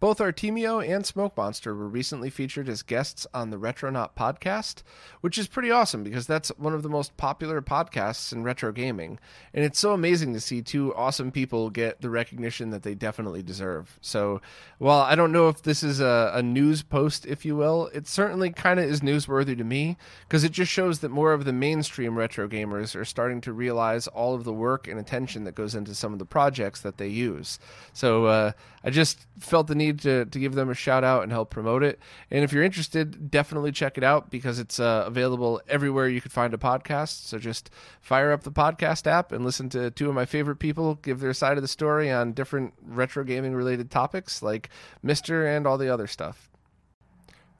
Both 0.00 0.18
Artemio 0.18 0.80
and 0.80 1.04
Smoke 1.04 1.36
Monster 1.36 1.74
were 1.74 1.86
recently 1.86 2.30
featured 2.30 2.70
as 2.70 2.80
guests 2.80 3.26
on 3.34 3.50
the 3.50 3.58
Retronaut 3.58 4.16
podcast, 4.16 4.82
which 5.20 5.36
is 5.36 5.46
pretty 5.46 5.70
awesome 5.70 6.02
because 6.02 6.26
that's 6.26 6.48
one 6.56 6.72
of 6.72 6.82
the 6.82 6.88
most 6.88 7.14
popular 7.18 7.60
podcasts 7.60 8.32
in 8.32 8.42
retro 8.42 8.72
gaming. 8.72 9.18
And 9.52 9.62
it's 9.62 9.78
so 9.78 9.92
amazing 9.92 10.32
to 10.32 10.40
see 10.40 10.62
two 10.62 10.94
awesome 10.94 11.30
people 11.30 11.68
get 11.68 12.00
the 12.00 12.08
recognition 12.08 12.70
that 12.70 12.82
they 12.82 12.94
definitely 12.94 13.42
deserve. 13.42 13.98
So, 14.00 14.40
while 14.78 15.00
I 15.00 15.14
don't 15.14 15.32
know 15.32 15.50
if 15.50 15.60
this 15.60 15.82
is 15.82 16.00
a, 16.00 16.32
a 16.34 16.42
news 16.42 16.82
post, 16.82 17.26
if 17.26 17.44
you 17.44 17.54
will, 17.54 17.90
it 17.92 18.08
certainly 18.08 18.48
kind 18.48 18.80
of 18.80 18.86
is 18.86 19.02
newsworthy 19.02 19.56
to 19.58 19.64
me 19.64 19.98
because 20.22 20.44
it 20.44 20.52
just 20.52 20.72
shows 20.72 21.00
that 21.00 21.10
more 21.10 21.34
of 21.34 21.44
the 21.44 21.52
mainstream 21.52 22.16
retro 22.16 22.48
gamers 22.48 22.96
are 22.96 23.04
starting 23.04 23.42
to 23.42 23.52
realize 23.52 24.06
all 24.06 24.34
of 24.34 24.44
the 24.44 24.52
work 24.54 24.88
and 24.88 24.98
attention 24.98 25.44
that 25.44 25.54
goes 25.54 25.74
into 25.74 25.94
some 25.94 26.14
of 26.14 26.18
the 26.18 26.24
projects 26.24 26.80
that 26.80 26.96
they 26.96 27.08
use. 27.08 27.58
So, 27.92 28.24
uh, 28.24 28.52
I 28.82 28.90
just 28.90 29.26
felt 29.38 29.66
the 29.66 29.74
need 29.74 30.00
to, 30.00 30.24
to 30.24 30.38
give 30.38 30.54
them 30.54 30.70
a 30.70 30.74
shout 30.74 31.04
out 31.04 31.22
and 31.22 31.30
help 31.30 31.50
promote 31.50 31.82
it. 31.82 32.00
And 32.30 32.42
if 32.44 32.52
you're 32.52 32.64
interested, 32.64 33.30
definitely 33.30 33.72
check 33.72 33.98
it 33.98 34.04
out 34.04 34.30
because 34.30 34.58
it's 34.58 34.80
uh, 34.80 35.04
available 35.06 35.60
everywhere 35.68 36.08
you 36.08 36.20
could 36.20 36.32
find 36.32 36.54
a 36.54 36.58
podcast. 36.58 37.26
So 37.26 37.38
just 37.38 37.70
fire 38.00 38.32
up 38.32 38.42
the 38.42 38.52
podcast 38.52 39.06
app 39.06 39.32
and 39.32 39.44
listen 39.44 39.68
to 39.70 39.90
two 39.90 40.08
of 40.08 40.14
my 40.14 40.24
favorite 40.24 40.56
people 40.56 40.96
give 40.96 41.20
their 41.20 41.34
side 41.34 41.58
of 41.58 41.62
the 41.62 41.68
story 41.68 42.10
on 42.10 42.32
different 42.32 42.74
retro 42.82 43.24
gaming 43.24 43.54
related 43.54 43.90
topics 43.90 44.42
like 44.42 44.70
MiSTer 45.04 45.56
and 45.56 45.66
all 45.66 45.78
the 45.78 45.92
other 45.92 46.06
stuff. 46.06 46.49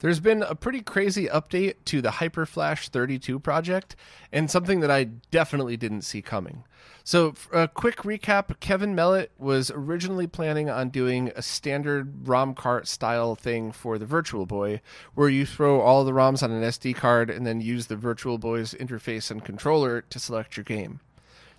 There's 0.01 0.19
been 0.19 0.41
a 0.41 0.55
pretty 0.55 0.81
crazy 0.81 1.27
update 1.27 1.75
to 1.85 2.01
the 2.01 2.09
HyperFlash 2.09 2.89
32 2.89 3.37
project, 3.39 3.95
and 4.31 4.49
something 4.49 4.79
that 4.79 4.89
I 4.89 5.03
definitely 5.29 5.77
didn't 5.77 6.01
see 6.01 6.23
coming. 6.23 6.63
So, 7.03 7.35
a 7.51 7.67
quick 7.67 7.97
recap 7.97 8.59
Kevin 8.59 8.95
Mellott 8.95 9.27
was 9.37 9.69
originally 9.69 10.25
planning 10.25 10.71
on 10.71 10.89
doing 10.89 11.31
a 11.35 11.43
standard 11.43 12.27
ROM 12.27 12.55
cart 12.55 12.87
style 12.87 13.35
thing 13.35 13.71
for 13.71 13.99
the 13.99 14.07
Virtual 14.07 14.47
Boy, 14.47 14.81
where 15.13 15.29
you 15.29 15.45
throw 15.45 15.81
all 15.81 16.03
the 16.03 16.13
ROMs 16.13 16.41
on 16.41 16.51
an 16.51 16.63
SD 16.63 16.95
card 16.95 17.29
and 17.29 17.45
then 17.45 17.61
use 17.61 17.85
the 17.85 17.95
Virtual 17.95 18.39
Boy's 18.39 18.73
interface 18.73 19.29
and 19.29 19.45
controller 19.45 20.01
to 20.01 20.17
select 20.17 20.57
your 20.57 20.63
game. 20.63 20.99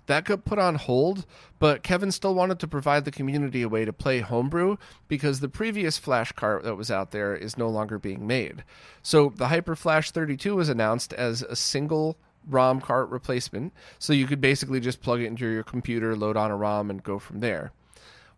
That 0.07 0.25
got 0.25 0.43
put 0.43 0.59
on 0.59 0.75
hold, 0.75 1.25
but 1.59 1.83
Kevin 1.83 2.11
still 2.11 2.35
wanted 2.35 2.59
to 2.59 2.67
provide 2.67 3.05
the 3.05 3.11
community 3.11 3.61
a 3.61 3.69
way 3.69 3.85
to 3.85 3.93
play 3.93 4.19
homebrew 4.19 4.77
because 5.07 5.39
the 5.39 5.47
previous 5.47 5.97
flash 5.97 6.31
cart 6.33 6.63
that 6.63 6.75
was 6.75 6.91
out 6.91 7.11
there 7.11 7.35
is 7.35 7.57
no 7.57 7.69
longer 7.69 7.97
being 7.97 8.27
made. 8.27 8.63
So 9.01 9.31
the 9.35 9.47
Hyper 9.47 9.75
Flash 9.75 10.11
32 10.11 10.55
was 10.55 10.67
announced 10.67 11.13
as 11.13 11.41
a 11.41 11.55
single 11.55 12.17
ROM 12.47 12.81
cart 12.81 13.09
replacement, 13.09 13.71
so 13.97 14.11
you 14.11 14.27
could 14.27 14.41
basically 14.41 14.81
just 14.81 15.01
plug 15.01 15.21
it 15.21 15.27
into 15.27 15.47
your 15.47 15.63
computer, 15.63 16.15
load 16.15 16.35
on 16.35 16.51
a 16.51 16.57
ROM, 16.57 16.89
and 16.89 17.01
go 17.01 17.17
from 17.17 17.39
there. 17.39 17.71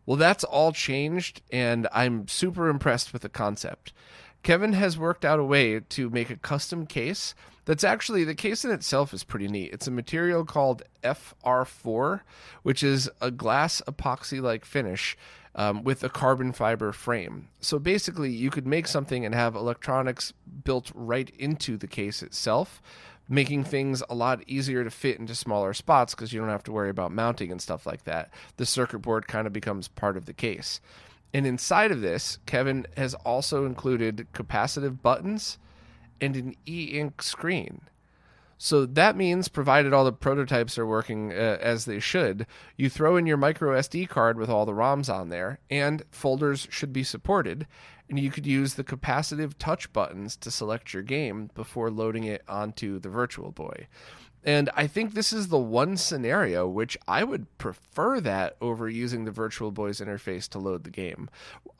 Well, 0.05 0.17
that's 0.17 0.43
all 0.43 0.71
changed, 0.71 1.41
and 1.51 1.87
I'm 1.91 2.27
super 2.27 2.69
impressed 2.69 3.11
with 3.11 3.23
the 3.23 3.29
concept. 3.29 3.91
Kevin 4.43 4.73
has 4.73 4.99
worked 4.99 5.25
out 5.25 5.39
a 5.39 5.43
way 5.43 5.79
to 5.79 6.11
make 6.11 6.29
a 6.29 6.35
custom 6.35 6.85
case 6.85 7.33
that's 7.65 7.83
actually 7.83 8.23
the 8.23 8.35
case 8.35 8.63
in 8.63 8.71
itself 8.71 9.13
is 9.13 9.23
pretty 9.23 9.47
neat. 9.47 9.73
It's 9.73 9.87
a 9.87 9.91
material 9.91 10.45
called 10.45 10.83
FR4, 11.03 12.21
which 12.63 12.83
is 12.83 13.09
a 13.21 13.31
glass 13.31 13.81
epoxy 13.87 14.41
like 14.41 14.63
finish 14.65 15.17
um, 15.55 15.83
with 15.83 16.03
a 16.03 16.09
carbon 16.09 16.51
fiber 16.51 16.91
frame. 16.91 17.47
So 17.59 17.79
basically, 17.79 18.31
you 18.31 18.49
could 18.49 18.67
make 18.67 18.87
something 18.87 19.25
and 19.25 19.33
have 19.33 19.55
electronics 19.55 20.33
built 20.63 20.91
right 20.93 21.29
into 21.39 21.77
the 21.77 21.87
case 21.87 22.21
itself, 22.21 22.81
making 23.27 23.63
things 23.63 24.03
a 24.09 24.15
lot 24.15 24.43
easier 24.47 24.83
to 24.83 24.91
fit 24.91 25.17
into 25.17 25.33
smaller 25.33 25.73
spots 25.73 26.13
because 26.13 26.33
you 26.33 26.39
don't 26.39 26.49
have 26.49 26.63
to 26.63 26.71
worry 26.71 26.89
about 26.89 27.11
mounting 27.11 27.51
and 27.51 27.61
stuff 27.61 27.85
like 27.85 28.03
that. 28.03 28.29
The 28.57 28.65
circuit 28.65 28.99
board 28.99 29.27
kind 29.27 29.47
of 29.47 29.53
becomes 29.53 29.87
part 29.87 30.17
of 30.17 30.25
the 30.25 30.33
case. 30.33 30.81
And 31.33 31.47
inside 31.47 31.91
of 31.91 32.01
this, 32.01 32.37
Kevin 32.45 32.85
has 32.95 33.13
also 33.13 33.65
included 33.65 34.27
capacitive 34.33 35.01
buttons 35.01 35.57
and 36.21 36.35
an 36.35 36.55
e 36.67 36.97
ink 36.99 37.21
screen. 37.21 37.81
So 38.57 38.85
that 38.85 39.17
means, 39.17 39.49
provided 39.49 39.93
all 39.93 40.05
the 40.05 40.13
prototypes 40.13 40.77
are 40.77 40.85
working 40.85 41.31
uh, 41.31 41.57
as 41.59 41.85
they 41.85 41.99
should, 41.99 42.47
you 42.77 42.89
throw 42.89 43.17
in 43.17 43.25
your 43.25 43.37
micro 43.37 43.77
SD 43.77 44.07
card 44.07 44.37
with 44.37 44.49
all 44.49 44.65
the 44.65 44.71
ROMs 44.71 45.13
on 45.13 45.29
there, 45.29 45.59
and 45.69 46.03
folders 46.09 46.67
should 46.71 46.93
be 46.93 47.03
supported. 47.03 47.67
And 48.07 48.19
you 48.19 48.31
could 48.31 48.45
use 48.45 48.75
the 48.75 48.83
capacitive 48.83 49.55
touch 49.57 49.91
buttons 49.91 50.37
to 50.37 50.51
select 50.51 50.93
your 50.93 51.03
game 51.03 51.49
before 51.53 51.89
loading 51.89 52.23
it 52.23 52.43
onto 52.47 52.99
the 52.99 53.09
Virtual 53.09 53.51
Boy. 53.51 53.87
And 54.45 54.69
I 54.75 54.85
think 54.85 55.13
this 55.13 55.33
is 55.33 55.47
the 55.47 55.57
one 55.57 55.97
scenario 55.97 56.67
which 56.67 56.95
I 57.07 57.23
would 57.23 57.47
prefer 57.57 58.21
that 58.21 58.55
over 58.61 58.87
using 58.87 59.25
the 59.25 59.31
Virtual 59.31 59.71
Boys 59.71 59.99
interface 59.99 60.47
to 60.49 60.59
load 60.59 60.83
the 60.83 60.91
game. 60.91 61.29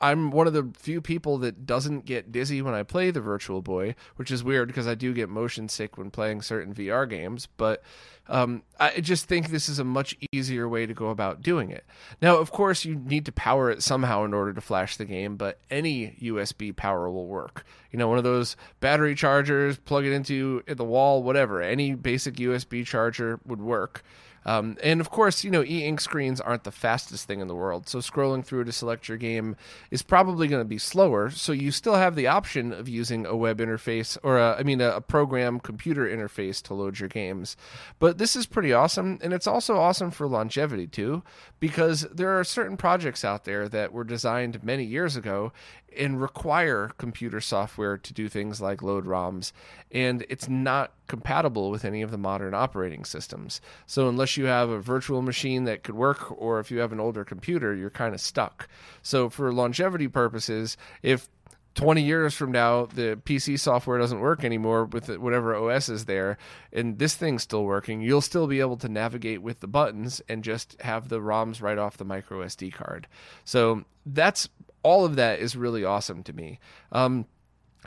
I'm 0.00 0.32
one 0.32 0.48
of 0.48 0.52
the 0.52 0.72
few 0.76 1.00
people 1.00 1.38
that 1.38 1.64
doesn't 1.64 2.04
get 2.04 2.32
dizzy 2.32 2.60
when 2.60 2.74
I 2.74 2.82
play 2.82 3.12
the 3.12 3.20
Virtual 3.20 3.62
Boy, 3.62 3.94
which 4.16 4.32
is 4.32 4.42
weird 4.42 4.66
because 4.66 4.88
I 4.88 4.96
do 4.96 5.14
get 5.14 5.28
motion 5.28 5.68
sick 5.68 5.96
when 5.96 6.10
playing 6.10 6.42
certain 6.42 6.74
VR 6.74 7.08
games, 7.08 7.46
but 7.56 7.84
um, 8.28 8.62
I 8.78 9.00
just 9.00 9.26
think 9.26 9.48
this 9.50 9.68
is 9.68 9.78
a 9.78 9.84
much 9.84 10.16
easier 10.32 10.68
way 10.68 10.86
to 10.86 10.94
go 10.94 11.08
about 11.08 11.42
doing 11.42 11.70
it. 11.70 11.84
Now, 12.20 12.36
of 12.36 12.50
course, 12.50 12.84
you 12.84 12.96
need 12.96 13.24
to 13.26 13.32
power 13.32 13.70
it 13.70 13.82
somehow 13.82 14.24
in 14.24 14.34
order 14.34 14.52
to 14.52 14.60
flash 14.60 14.96
the 14.96 15.04
game, 15.04 15.36
but 15.36 15.60
any 15.70 16.16
USB 16.20 16.74
power 16.74 17.10
will 17.10 17.26
work. 17.26 17.64
You 17.92 17.98
know, 17.98 18.08
one 18.08 18.18
of 18.18 18.24
those 18.24 18.56
battery 18.80 19.14
chargers, 19.14 19.78
plug 19.78 20.04
it 20.04 20.12
into 20.12 20.62
the 20.66 20.84
wall, 20.84 21.22
whatever. 21.22 21.62
Any 21.62 21.94
basic 21.94 22.34
USB 22.34 22.84
charger 22.84 23.40
would 23.46 23.60
work. 23.60 24.02
Um, 24.46 24.76
and 24.82 25.00
of 25.00 25.10
course, 25.10 25.44
you 25.44 25.50
know, 25.50 25.62
e 25.62 25.84
ink 25.84 26.00
screens 26.00 26.40
aren't 26.40 26.64
the 26.64 26.70
fastest 26.70 27.26
thing 27.26 27.40
in 27.40 27.48
the 27.48 27.54
world. 27.54 27.88
So 27.88 27.98
scrolling 27.98 28.44
through 28.44 28.64
to 28.64 28.72
select 28.72 29.08
your 29.08 29.18
game 29.18 29.56
is 29.90 30.02
probably 30.02 30.46
going 30.46 30.60
to 30.60 30.68
be 30.68 30.78
slower. 30.78 31.30
So 31.30 31.52
you 31.52 31.72
still 31.72 31.96
have 31.96 32.14
the 32.14 32.28
option 32.28 32.72
of 32.72 32.88
using 32.88 33.26
a 33.26 33.36
web 33.36 33.58
interface 33.58 34.16
or, 34.22 34.38
a, 34.38 34.56
I 34.58 34.62
mean, 34.62 34.80
a, 34.80 34.96
a 34.96 35.00
program 35.00 35.58
computer 35.58 36.06
interface 36.06 36.62
to 36.62 36.74
load 36.74 37.00
your 37.00 37.08
games. 37.08 37.56
But 37.98 38.18
this 38.18 38.36
is 38.36 38.46
pretty 38.46 38.72
awesome. 38.72 39.18
And 39.20 39.32
it's 39.32 39.48
also 39.48 39.76
awesome 39.76 40.12
for 40.12 40.28
longevity, 40.28 40.86
too, 40.86 41.24
because 41.58 42.02
there 42.02 42.38
are 42.38 42.44
certain 42.44 42.76
projects 42.76 43.24
out 43.24 43.44
there 43.44 43.68
that 43.68 43.92
were 43.92 44.04
designed 44.04 44.62
many 44.62 44.84
years 44.84 45.16
ago 45.16 45.52
and 45.96 46.20
require 46.20 46.92
computer 46.98 47.40
software 47.40 47.96
to 47.98 48.12
do 48.12 48.28
things 48.28 48.60
like 48.60 48.82
load 48.82 49.06
ROMs, 49.06 49.52
and 49.90 50.24
it's 50.28 50.48
not 50.48 50.92
compatible 51.06 51.70
with 51.70 51.84
any 51.84 52.02
of 52.02 52.10
the 52.10 52.18
modern 52.18 52.54
operating 52.54 53.04
systems. 53.04 53.60
So, 53.86 54.08
unless 54.08 54.36
you 54.36 54.46
have 54.46 54.70
a 54.70 54.80
virtual 54.80 55.22
machine 55.22 55.64
that 55.64 55.82
could 55.82 55.94
work, 55.94 56.40
or 56.40 56.60
if 56.60 56.70
you 56.70 56.78
have 56.78 56.92
an 56.92 57.00
older 57.00 57.24
computer, 57.24 57.74
you're 57.74 57.90
kind 57.90 58.14
of 58.14 58.20
stuck. 58.20 58.68
So, 59.02 59.28
for 59.28 59.52
longevity 59.52 60.08
purposes, 60.08 60.76
if 61.02 61.28
20 61.76 62.02
years 62.02 62.34
from 62.34 62.50
now 62.50 62.86
the 62.86 63.20
PC 63.24 63.60
software 63.60 63.98
doesn't 63.98 64.20
work 64.20 64.44
anymore 64.44 64.86
with 64.86 65.10
whatever 65.18 65.54
OS 65.54 65.90
is 65.90 66.06
there 66.06 66.38
and 66.72 66.98
this 66.98 67.14
thing's 67.14 67.42
still 67.42 67.64
working, 67.64 68.00
you'll 68.00 68.22
still 68.22 68.46
be 68.46 68.60
able 68.60 68.78
to 68.78 68.88
navigate 68.88 69.42
with 69.42 69.60
the 69.60 69.66
buttons 69.66 70.22
and 70.28 70.42
just 70.42 70.80
have 70.80 71.10
the 71.10 71.20
ROMs 71.20 71.60
right 71.60 71.78
off 71.78 71.98
the 71.98 72.04
micro 72.04 72.44
SD 72.44 72.72
card. 72.72 73.06
So 73.44 73.84
that's 74.06 74.48
all 74.86 75.04
of 75.04 75.16
that 75.16 75.40
is 75.40 75.56
really 75.56 75.84
awesome 75.84 76.22
to 76.22 76.32
me. 76.32 76.60
Um, 76.92 77.26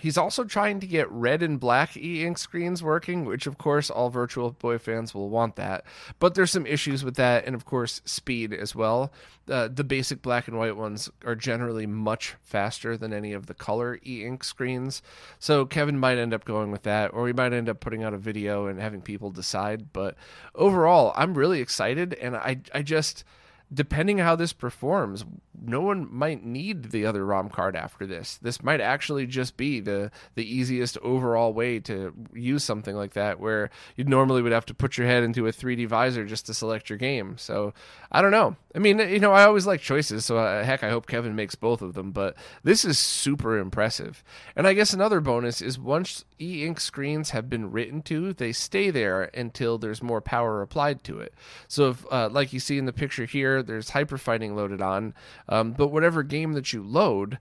He's 0.01 0.17
also 0.17 0.43
trying 0.43 0.79
to 0.79 0.87
get 0.87 1.11
red 1.11 1.43
and 1.43 1.59
black 1.59 1.97
e 1.97 2.25
ink 2.25 2.37
screens 2.37 2.81
working, 2.81 3.25
which 3.25 3.47
of 3.47 3.57
course 3.57 3.89
all 3.89 4.09
Virtual 4.09 4.51
Boy 4.51 4.77
fans 4.77 5.13
will 5.13 5.29
want 5.29 5.55
that. 5.57 5.83
But 6.19 6.35
there's 6.35 6.51
some 6.51 6.65
issues 6.65 7.03
with 7.03 7.15
that, 7.15 7.45
and 7.45 7.55
of 7.55 7.65
course 7.65 8.01
speed 8.05 8.53
as 8.53 8.73
well. 8.73 9.11
Uh, 9.49 9.67
the 9.67 9.83
basic 9.83 10.21
black 10.21 10.47
and 10.47 10.57
white 10.57 10.77
ones 10.77 11.09
are 11.25 11.35
generally 11.35 11.85
much 11.85 12.35
faster 12.41 12.95
than 12.95 13.13
any 13.13 13.33
of 13.33 13.47
the 13.47 13.53
color 13.53 13.99
e 14.05 14.23
ink 14.23 14.43
screens. 14.43 15.01
So 15.37 15.65
Kevin 15.65 15.99
might 15.99 16.17
end 16.17 16.33
up 16.33 16.45
going 16.45 16.71
with 16.71 16.83
that, 16.83 17.13
or 17.13 17.23
we 17.23 17.33
might 17.33 17.53
end 17.53 17.67
up 17.67 17.79
putting 17.79 18.03
out 18.03 18.13
a 18.13 18.17
video 18.17 18.67
and 18.67 18.79
having 18.79 19.01
people 19.01 19.31
decide. 19.31 19.91
But 19.91 20.15
overall, 20.55 21.13
I'm 21.15 21.33
really 21.33 21.59
excited, 21.59 22.13
and 22.13 22.35
I 22.35 22.61
I 22.73 22.83
just 22.83 23.23
depending 23.73 24.17
how 24.17 24.35
this 24.35 24.53
performs, 24.53 25.25
no 25.61 25.81
one 25.81 26.07
might 26.11 26.43
need 26.43 26.91
the 26.91 27.05
other 27.05 27.25
ROM 27.25 27.49
card 27.49 27.75
after 27.75 28.05
this. 28.05 28.37
This 28.41 28.63
might 28.63 28.81
actually 28.81 29.25
just 29.27 29.57
be 29.57 29.79
the 29.79 30.11
the 30.35 30.43
easiest 30.45 30.97
overall 30.99 31.53
way 31.53 31.79
to 31.81 32.13
use 32.33 32.63
something 32.63 32.95
like 32.95 33.13
that, 33.13 33.39
where 33.39 33.69
you 33.95 34.03
normally 34.03 34.41
would 34.41 34.51
have 34.51 34.65
to 34.67 34.73
put 34.73 34.97
your 34.97 35.07
head 35.07 35.23
into 35.23 35.47
a 35.47 35.51
3D 35.51 35.87
visor 35.87 36.25
just 36.25 36.45
to 36.47 36.53
select 36.53 36.89
your 36.89 36.97
game. 36.97 37.37
So 37.37 37.73
I 38.11 38.21
don't 38.21 38.31
know. 38.31 38.55
I 38.75 38.79
mean, 38.79 38.99
you 38.99 39.19
know, 39.19 39.31
I 39.31 39.43
always 39.43 39.65
like 39.65 39.81
choices, 39.81 40.25
so 40.25 40.37
uh, 40.37 40.63
heck, 40.63 40.83
I 40.83 40.89
hope 40.89 41.07
Kevin 41.07 41.35
makes 41.35 41.55
both 41.55 41.81
of 41.81 41.93
them. 41.93 42.11
But 42.11 42.35
this 42.63 42.85
is 42.85 42.99
super 42.99 43.57
impressive. 43.57 44.23
And 44.55 44.67
I 44.67 44.73
guess 44.73 44.93
another 44.93 45.19
bonus 45.19 45.61
is 45.61 45.79
once 45.79 46.23
e-ink 46.39 46.79
screens 46.79 47.31
have 47.31 47.49
been 47.49 47.71
written 47.71 48.01
to, 48.03 48.33
they 48.33 48.51
stay 48.51 48.91
there 48.91 49.23
until 49.33 49.77
there's 49.77 50.03
more 50.03 50.21
power 50.21 50.61
applied 50.61 51.03
to 51.05 51.19
it. 51.19 51.33
So 51.67 51.89
if, 51.89 52.05
uh, 52.11 52.29
like 52.31 52.53
you 52.53 52.59
see 52.59 52.77
in 52.77 52.85
the 52.85 52.93
picture 52.93 53.25
here, 53.25 53.58
there's 53.63 53.91
hyper 53.91 54.17
fighting 54.17 54.55
loaded 54.55 54.81
on. 54.81 55.13
Um, 55.47 55.71
but 55.71 55.87
whatever 55.87 56.23
game 56.23 56.53
that 56.53 56.73
you 56.73 56.83
load, 56.83 57.39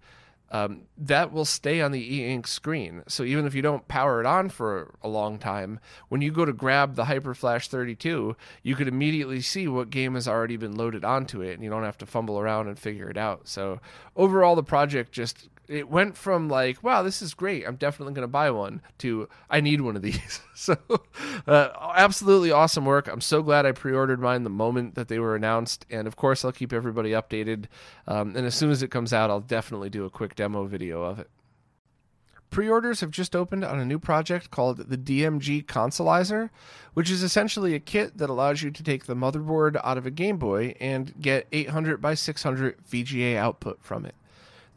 um, 0.50 0.82
that 0.96 1.32
will 1.32 1.44
stay 1.44 1.80
on 1.80 1.92
the 1.92 2.16
e 2.16 2.24
ink 2.24 2.46
screen. 2.46 3.02
So 3.06 3.22
even 3.22 3.46
if 3.46 3.54
you 3.54 3.62
don't 3.62 3.86
power 3.86 4.20
it 4.20 4.26
on 4.26 4.48
for 4.48 4.94
a 5.02 5.08
long 5.08 5.38
time, 5.38 5.78
when 6.08 6.22
you 6.22 6.30
go 6.30 6.44
to 6.44 6.52
grab 6.52 6.94
the 6.94 7.04
HyperFlash 7.04 7.68
32, 7.68 8.34
you 8.62 8.74
could 8.74 8.88
immediately 8.88 9.40
see 9.40 9.68
what 9.68 9.90
game 9.90 10.14
has 10.14 10.26
already 10.26 10.56
been 10.56 10.76
loaded 10.76 11.04
onto 11.04 11.42
it, 11.42 11.54
and 11.54 11.62
you 11.62 11.70
don't 11.70 11.84
have 11.84 11.98
to 11.98 12.06
fumble 12.06 12.38
around 12.38 12.68
and 12.68 12.78
figure 12.78 13.10
it 13.10 13.18
out. 13.18 13.46
So 13.46 13.80
overall, 14.16 14.56
the 14.56 14.62
project 14.62 15.12
just 15.12 15.48
it 15.68 15.88
went 15.88 16.16
from 16.16 16.48
like, 16.48 16.82
wow, 16.82 17.02
this 17.02 17.20
is 17.20 17.34
great. 17.34 17.66
I'm 17.66 17.76
definitely 17.76 18.14
going 18.14 18.22
to 18.22 18.28
buy 18.28 18.50
one 18.50 18.80
to 18.98 19.28
I 19.50 19.60
need 19.60 19.82
one 19.82 19.96
of 19.96 20.02
these. 20.02 20.40
so, 20.54 20.76
uh, 21.46 21.68
absolutely 21.94 22.50
awesome 22.50 22.84
work. 22.84 23.06
I'm 23.06 23.20
so 23.20 23.42
glad 23.42 23.66
I 23.66 23.72
pre 23.72 23.92
ordered 23.92 24.20
mine 24.20 24.44
the 24.44 24.50
moment 24.50 24.94
that 24.94 25.08
they 25.08 25.18
were 25.18 25.36
announced. 25.36 25.84
And 25.90 26.08
of 26.08 26.16
course, 26.16 26.44
I'll 26.44 26.52
keep 26.52 26.72
everybody 26.72 27.10
updated. 27.10 27.66
Um, 28.06 28.34
and 28.34 28.46
as 28.46 28.54
soon 28.54 28.70
as 28.70 28.82
it 28.82 28.90
comes 28.90 29.12
out, 29.12 29.30
I'll 29.30 29.40
definitely 29.40 29.90
do 29.90 30.04
a 30.04 30.10
quick 30.10 30.34
demo 30.34 30.64
video 30.64 31.02
of 31.02 31.18
it. 31.18 31.28
Pre 32.50 32.66
orders 32.66 33.00
have 33.00 33.10
just 33.10 33.36
opened 33.36 33.62
on 33.62 33.78
a 33.78 33.84
new 33.84 33.98
project 33.98 34.50
called 34.50 34.78
the 34.78 34.96
DMG 34.96 35.66
Consolizer, 35.66 36.48
which 36.94 37.10
is 37.10 37.22
essentially 37.22 37.74
a 37.74 37.80
kit 37.80 38.16
that 38.16 38.30
allows 38.30 38.62
you 38.62 38.70
to 38.70 38.82
take 38.82 39.04
the 39.04 39.14
motherboard 39.14 39.78
out 39.84 39.98
of 39.98 40.06
a 40.06 40.10
Game 40.10 40.38
Boy 40.38 40.74
and 40.80 41.12
get 41.20 41.46
800 41.52 42.00
by 42.00 42.14
600 42.14 42.76
VGA 42.90 43.36
output 43.36 43.78
from 43.82 44.06
it. 44.06 44.14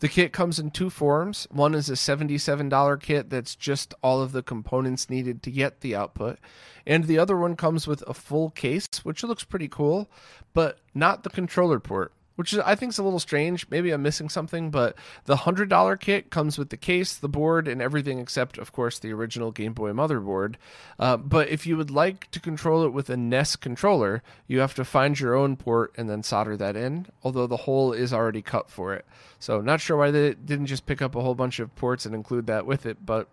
The 0.01 0.09
kit 0.09 0.33
comes 0.33 0.57
in 0.57 0.71
two 0.71 0.89
forms. 0.89 1.47
One 1.51 1.75
is 1.75 1.87
a 1.87 1.93
$77 1.93 3.01
kit 3.01 3.29
that's 3.29 3.55
just 3.55 3.93
all 4.01 4.19
of 4.19 4.31
the 4.31 4.41
components 4.41 5.11
needed 5.11 5.43
to 5.43 5.51
get 5.51 5.81
the 5.81 5.95
output. 5.95 6.39
And 6.87 7.05
the 7.05 7.19
other 7.19 7.37
one 7.37 7.55
comes 7.55 7.85
with 7.85 8.03
a 8.07 8.15
full 8.15 8.49
case, 8.49 8.87
which 9.03 9.23
looks 9.23 9.43
pretty 9.43 9.67
cool, 9.67 10.09
but 10.55 10.79
not 10.95 11.21
the 11.21 11.29
controller 11.29 11.79
port 11.79 12.13
which 12.41 12.55
I 12.55 12.73
think 12.73 12.91
is 12.91 12.97
a 12.97 13.03
little 13.03 13.19
strange. 13.19 13.67
Maybe 13.69 13.91
I'm 13.91 14.01
missing 14.01 14.27
something, 14.27 14.71
but 14.71 14.95
the 15.25 15.35
hundred 15.35 15.69
dollar 15.69 15.95
kit 15.95 16.31
comes 16.31 16.57
with 16.57 16.71
the 16.71 16.75
case, 16.75 17.15
the 17.15 17.29
board, 17.29 17.67
and 17.67 17.83
everything 17.83 18.17
except, 18.17 18.57
of 18.57 18.71
course, 18.71 18.97
the 18.97 19.13
original 19.13 19.51
Game 19.51 19.73
Boy 19.73 19.91
motherboard. 19.91 20.55
Uh, 20.97 21.17
but 21.17 21.49
if 21.49 21.67
you 21.67 21.77
would 21.77 21.91
like 21.91 22.31
to 22.31 22.39
control 22.39 22.83
it 22.83 22.93
with 22.93 23.11
a 23.11 23.15
NES 23.15 23.57
controller, 23.57 24.23
you 24.47 24.59
have 24.59 24.73
to 24.73 24.83
find 24.83 25.19
your 25.19 25.35
own 25.35 25.55
port 25.55 25.93
and 25.97 26.09
then 26.09 26.23
solder 26.23 26.57
that 26.57 26.75
in. 26.75 27.05
Although 27.23 27.45
the 27.45 27.57
hole 27.57 27.93
is 27.93 28.11
already 28.11 28.41
cut 28.41 28.71
for 28.71 28.95
it, 28.95 29.05
so 29.37 29.61
not 29.61 29.79
sure 29.79 29.97
why 29.97 30.09
they 30.09 30.33
didn't 30.33 30.65
just 30.65 30.87
pick 30.87 30.99
up 30.99 31.15
a 31.15 31.21
whole 31.21 31.35
bunch 31.35 31.59
of 31.59 31.75
ports 31.75 32.07
and 32.07 32.15
include 32.15 32.47
that 32.47 32.65
with 32.65 32.87
it. 32.87 33.05
But 33.05 33.27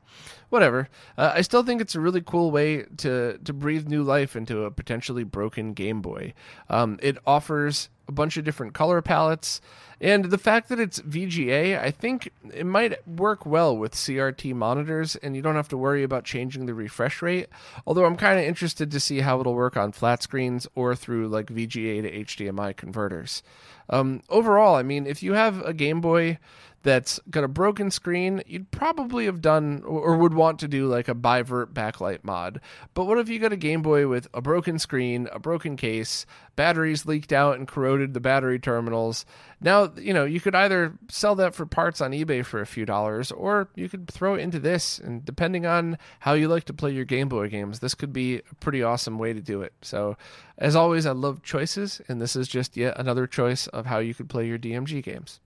whatever. 0.50 0.90
Uh, 1.16 1.32
I 1.34 1.40
still 1.40 1.62
think 1.62 1.80
it's 1.80 1.94
a 1.94 2.00
really 2.00 2.20
cool 2.20 2.50
way 2.50 2.82
to 2.98 3.38
to 3.38 3.52
breathe 3.54 3.88
new 3.88 4.02
life 4.02 4.36
into 4.36 4.64
a 4.64 4.70
potentially 4.70 5.24
broken 5.24 5.72
Game 5.72 6.02
Boy. 6.02 6.34
Um, 6.68 6.98
it 7.02 7.16
offers 7.26 7.88
a 8.08 8.12
bunch 8.12 8.36
of 8.36 8.44
different 8.44 8.74
color 8.74 9.00
palettes. 9.02 9.60
And 10.00 10.26
the 10.26 10.38
fact 10.38 10.68
that 10.68 10.78
it's 10.78 11.00
VGA, 11.00 11.78
I 11.78 11.90
think 11.90 12.32
it 12.54 12.64
might 12.64 13.06
work 13.06 13.44
well 13.44 13.76
with 13.76 13.94
CRT 13.94 14.54
monitors, 14.54 15.16
and 15.16 15.34
you 15.34 15.42
don't 15.42 15.56
have 15.56 15.68
to 15.68 15.76
worry 15.76 16.04
about 16.04 16.24
changing 16.24 16.66
the 16.66 16.74
refresh 16.74 17.20
rate. 17.20 17.48
Although 17.84 18.04
I'm 18.04 18.16
kind 18.16 18.38
of 18.38 18.44
interested 18.44 18.92
to 18.92 19.00
see 19.00 19.20
how 19.20 19.40
it'll 19.40 19.54
work 19.54 19.76
on 19.76 19.92
flat 19.92 20.22
screens 20.22 20.68
or 20.74 20.94
through 20.94 21.28
like 21.28 21.46
VGA 21.46 22.02
to 22.02 22.24
HDMI 22.24 22.76
converters. 22.76 23.42
Um, 23.88 24.22
overall, 24.28 24.76
I 24.76 24.82
mean, 24.82 25.06
if 25.06 25.22
you 25.22 25.32
have 25.34 25.62
a 25.62 25.72
Game 25.72 26.00
Boy 26.00 26.38
that's 26.82 27.18
got 27.30 27.44
a 27.44 27.48
broken 27.48 27.90
screen, 27.90 28.42
you'd 28.46 28.70
probably 28.70 29.24
have 29.24 29.40
done 29.40 29.82
or 29.84 30.16
would 30.16 30.34
want 30.34 30.60
to 30.60 30.68
do 30.68 30.86
like 30.86 31.08
a 31.08 31.14
bivert 31.14 31.72
backlight 31.72 32.22
mod. 32.22 32.60
But 32.94 33.06
what 33.06 33.18
if 33.18 33.28
you 33.28 33.38
got 33.38 33.52
a 33.52 33.56
Game 33.56 33.82
Boy 33.82 34.06
with 34.06 34.28
a 34.32 34.40
broken 34.40 34.78
screen, 34.78 35.28
a 35.32 35.38
broken 35.38 35.76
case, 35.76 36.24
batteries 36.54 37.04
leaked 37.04 37.32
out 37.32 37.58
and 37.58 37.66
corroded 37.66 38.14
the 38.14 38.20
battery 38.20 38.58
terminals? 38.58 39.26
Now, 39.60 39.92
you 39.96 40.14
know, 40.14 40.24
you 40.24 40.40
could 40.40 40.54
either 40.54 40.96
sell 41.08 41.34
that 41.36 41.54
for 41.54 41.66
parts 41.66 42.00
on 42.00 42.12
eBay 42.12 42.44
for 42.44 42.60
a 42.60 42.66
few 42.66 42.86
dollars 42.86 43.32
or 43.32 43.68
you 43.74 43.88
could 43.88 44.08
throw 44.08 44.34
it 44.34 44.40
into 44.40 44.60
this. 44.60 44.98
And 44.98 45.24
depending 45.24 45.66
on 45.66 45.98
how 46.20 46.34
you 46.34 46.46
like 46.46 46.64
to 46.64 46.72
play 46.72 46.92
your 46.92 47.04
Game 47.04 47.28
Boy 47.28 47.48
games, 47.48 47.80
this 47.80 47.94
could 47.94 48.12
be 48.12 48.36
a 48.38 48.54
pretty 48.60 48.82
awesome 48.82 49.18
way 49.18 49.32
to 49.32 49.40
do 49.40 49.62
it. 49.62 49.72
So, 49.82 50.16
as 50.58 50.74
always, 50.74 51.06
I 51.06 51.12
love 51.12 51.42
choices, 51.42 52.02
and 52.08 52.20
this 52.20 52.34
is 52.34 52.48
just 52.48 52.76
yet 52.76 52.98
another 52.98 53.28
choice 53.28 53.68
of 53.78 53.86
how 53.86 53.98
you 53.98 54.14
could 54.14 54.28
play 54.28 54.46
your 54.46 54.58
DMG 54.58 55.02
games. 55.02 55.40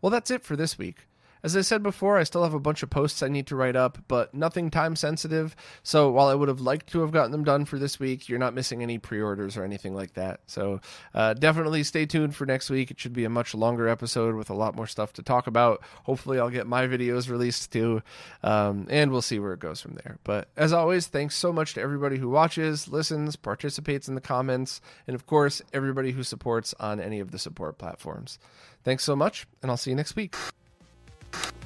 Well, 0.00 0.10
that's 0.10 0.30
it 0.30 0.44
for 0.44 0.56
this 0.56 0.78
week. 0.78 1.06
As 1.46 1.56
I 1.56 1.60
said 1.60 1.80
before, 1.80 2.18
I 2.18 2.24
still 2.24 2.42
have 2.42 2.54
a 2.54 2.58
bunch 2.58 2.82
of 2.82 2.90
posts 2.90 3.22
I 3.22 3.28
need 3.28 3.46
to 3.46 3.54
write 3.54 3.76
up, 3.76 3.98
but 4.08 4.34
nothing 4.34 4.68
time 4.68 4.96
sensitive. 4.96 5.54
So 5.84 6.10
while 6.10 6.26
I 6.26 6.34
would 6.34 6.48
have 6.48 6.60
liked 6.60 6.88
to 6.88 7.02
have 7.02 7.12
gotten 7.12 7.30
them 7.30 7.44
done 7.44 7.66
for 7.66 7.78
this 7.78 8.00
week, 8.00 8.28
you're 8.28 8.40
not 8.40 8.52
missing 8.52 8.82
any 8.82 8.98
pre 8.98 9.20
orders 9.20 9.56
or 9.56 9.62
anything 9.62 9.94
like 9.94 10.14
that. 10.14 10.40
So 10.48 10.80
uh, 11.14 11.34
definitely 11.34 11.84
stay 11.84 12.04
tuned 12.04 12.34
for 12.34 12.46
next 12.46 12.68
week. 12.68 12.90
It 12.90 12.98
should 12.98 13.12
be 13.12 13.24
a 13.24 13.30
much 13.30 13.54
longer 13.54 13.86
episode 13.86 14.34
with 14.34 14.50
a 14.50 14.54
lot 14.54 14.74
more 14.74 14.88
stuff 14.88 15.12
to 15.12 15.22
talk 15.22 15.46
about. 15.46 15.84
Hopefully, 16.02 16.40
I'll 16.40 16.50
get 16.50 16.66
my 16.66 16.88
videos 16.88 17.30
released 17.30 17.70
too, 17.70 18.02
um, 18.42 18.88
and 18.90 19.12
we'll 19.12 19.22
see 19.22 19.38
where 19.38 19.52
it 19.52 19.60
goes 19.60 19.80
from 19.80 19.94
there. 20.02 20.18
But 20.24 20.48
as 20.56 20.72
always, 20.72 21.06
thanks 21.06 21.36
so 21.36 21.52
much 21.52 21.74
to 21.74 21.80
everybody 21.80 22.16
who 22.18 22.28
watches, 22.28 22.88
listens, 22.88 23.36
participates 23.36 24.08
in 24.08 24.16
the 24.16 24.20
comments, 24.20 24.80
and 25.06 25.14
of 25.14 25.26
course, 25.26 25.62
everybody 25.72 26.10
who 26.10 26.24
supports 26.24 26.74
on 26.80 26.98
any 26.98 27.20
of 27.20 27.30
the 27.30 27.38
support 27.38 27.78
platforms. 27.78 28.40
Thanks 28.82 29.04
so 29.04 29.14
much, 29.14 29.46
and 29.62 29.70
I'll 29.70 29.76
see 29.76 29.90
you 29.90 29.96
next 29.96 30.16
week 30.16 30.34
you 31.32 31.65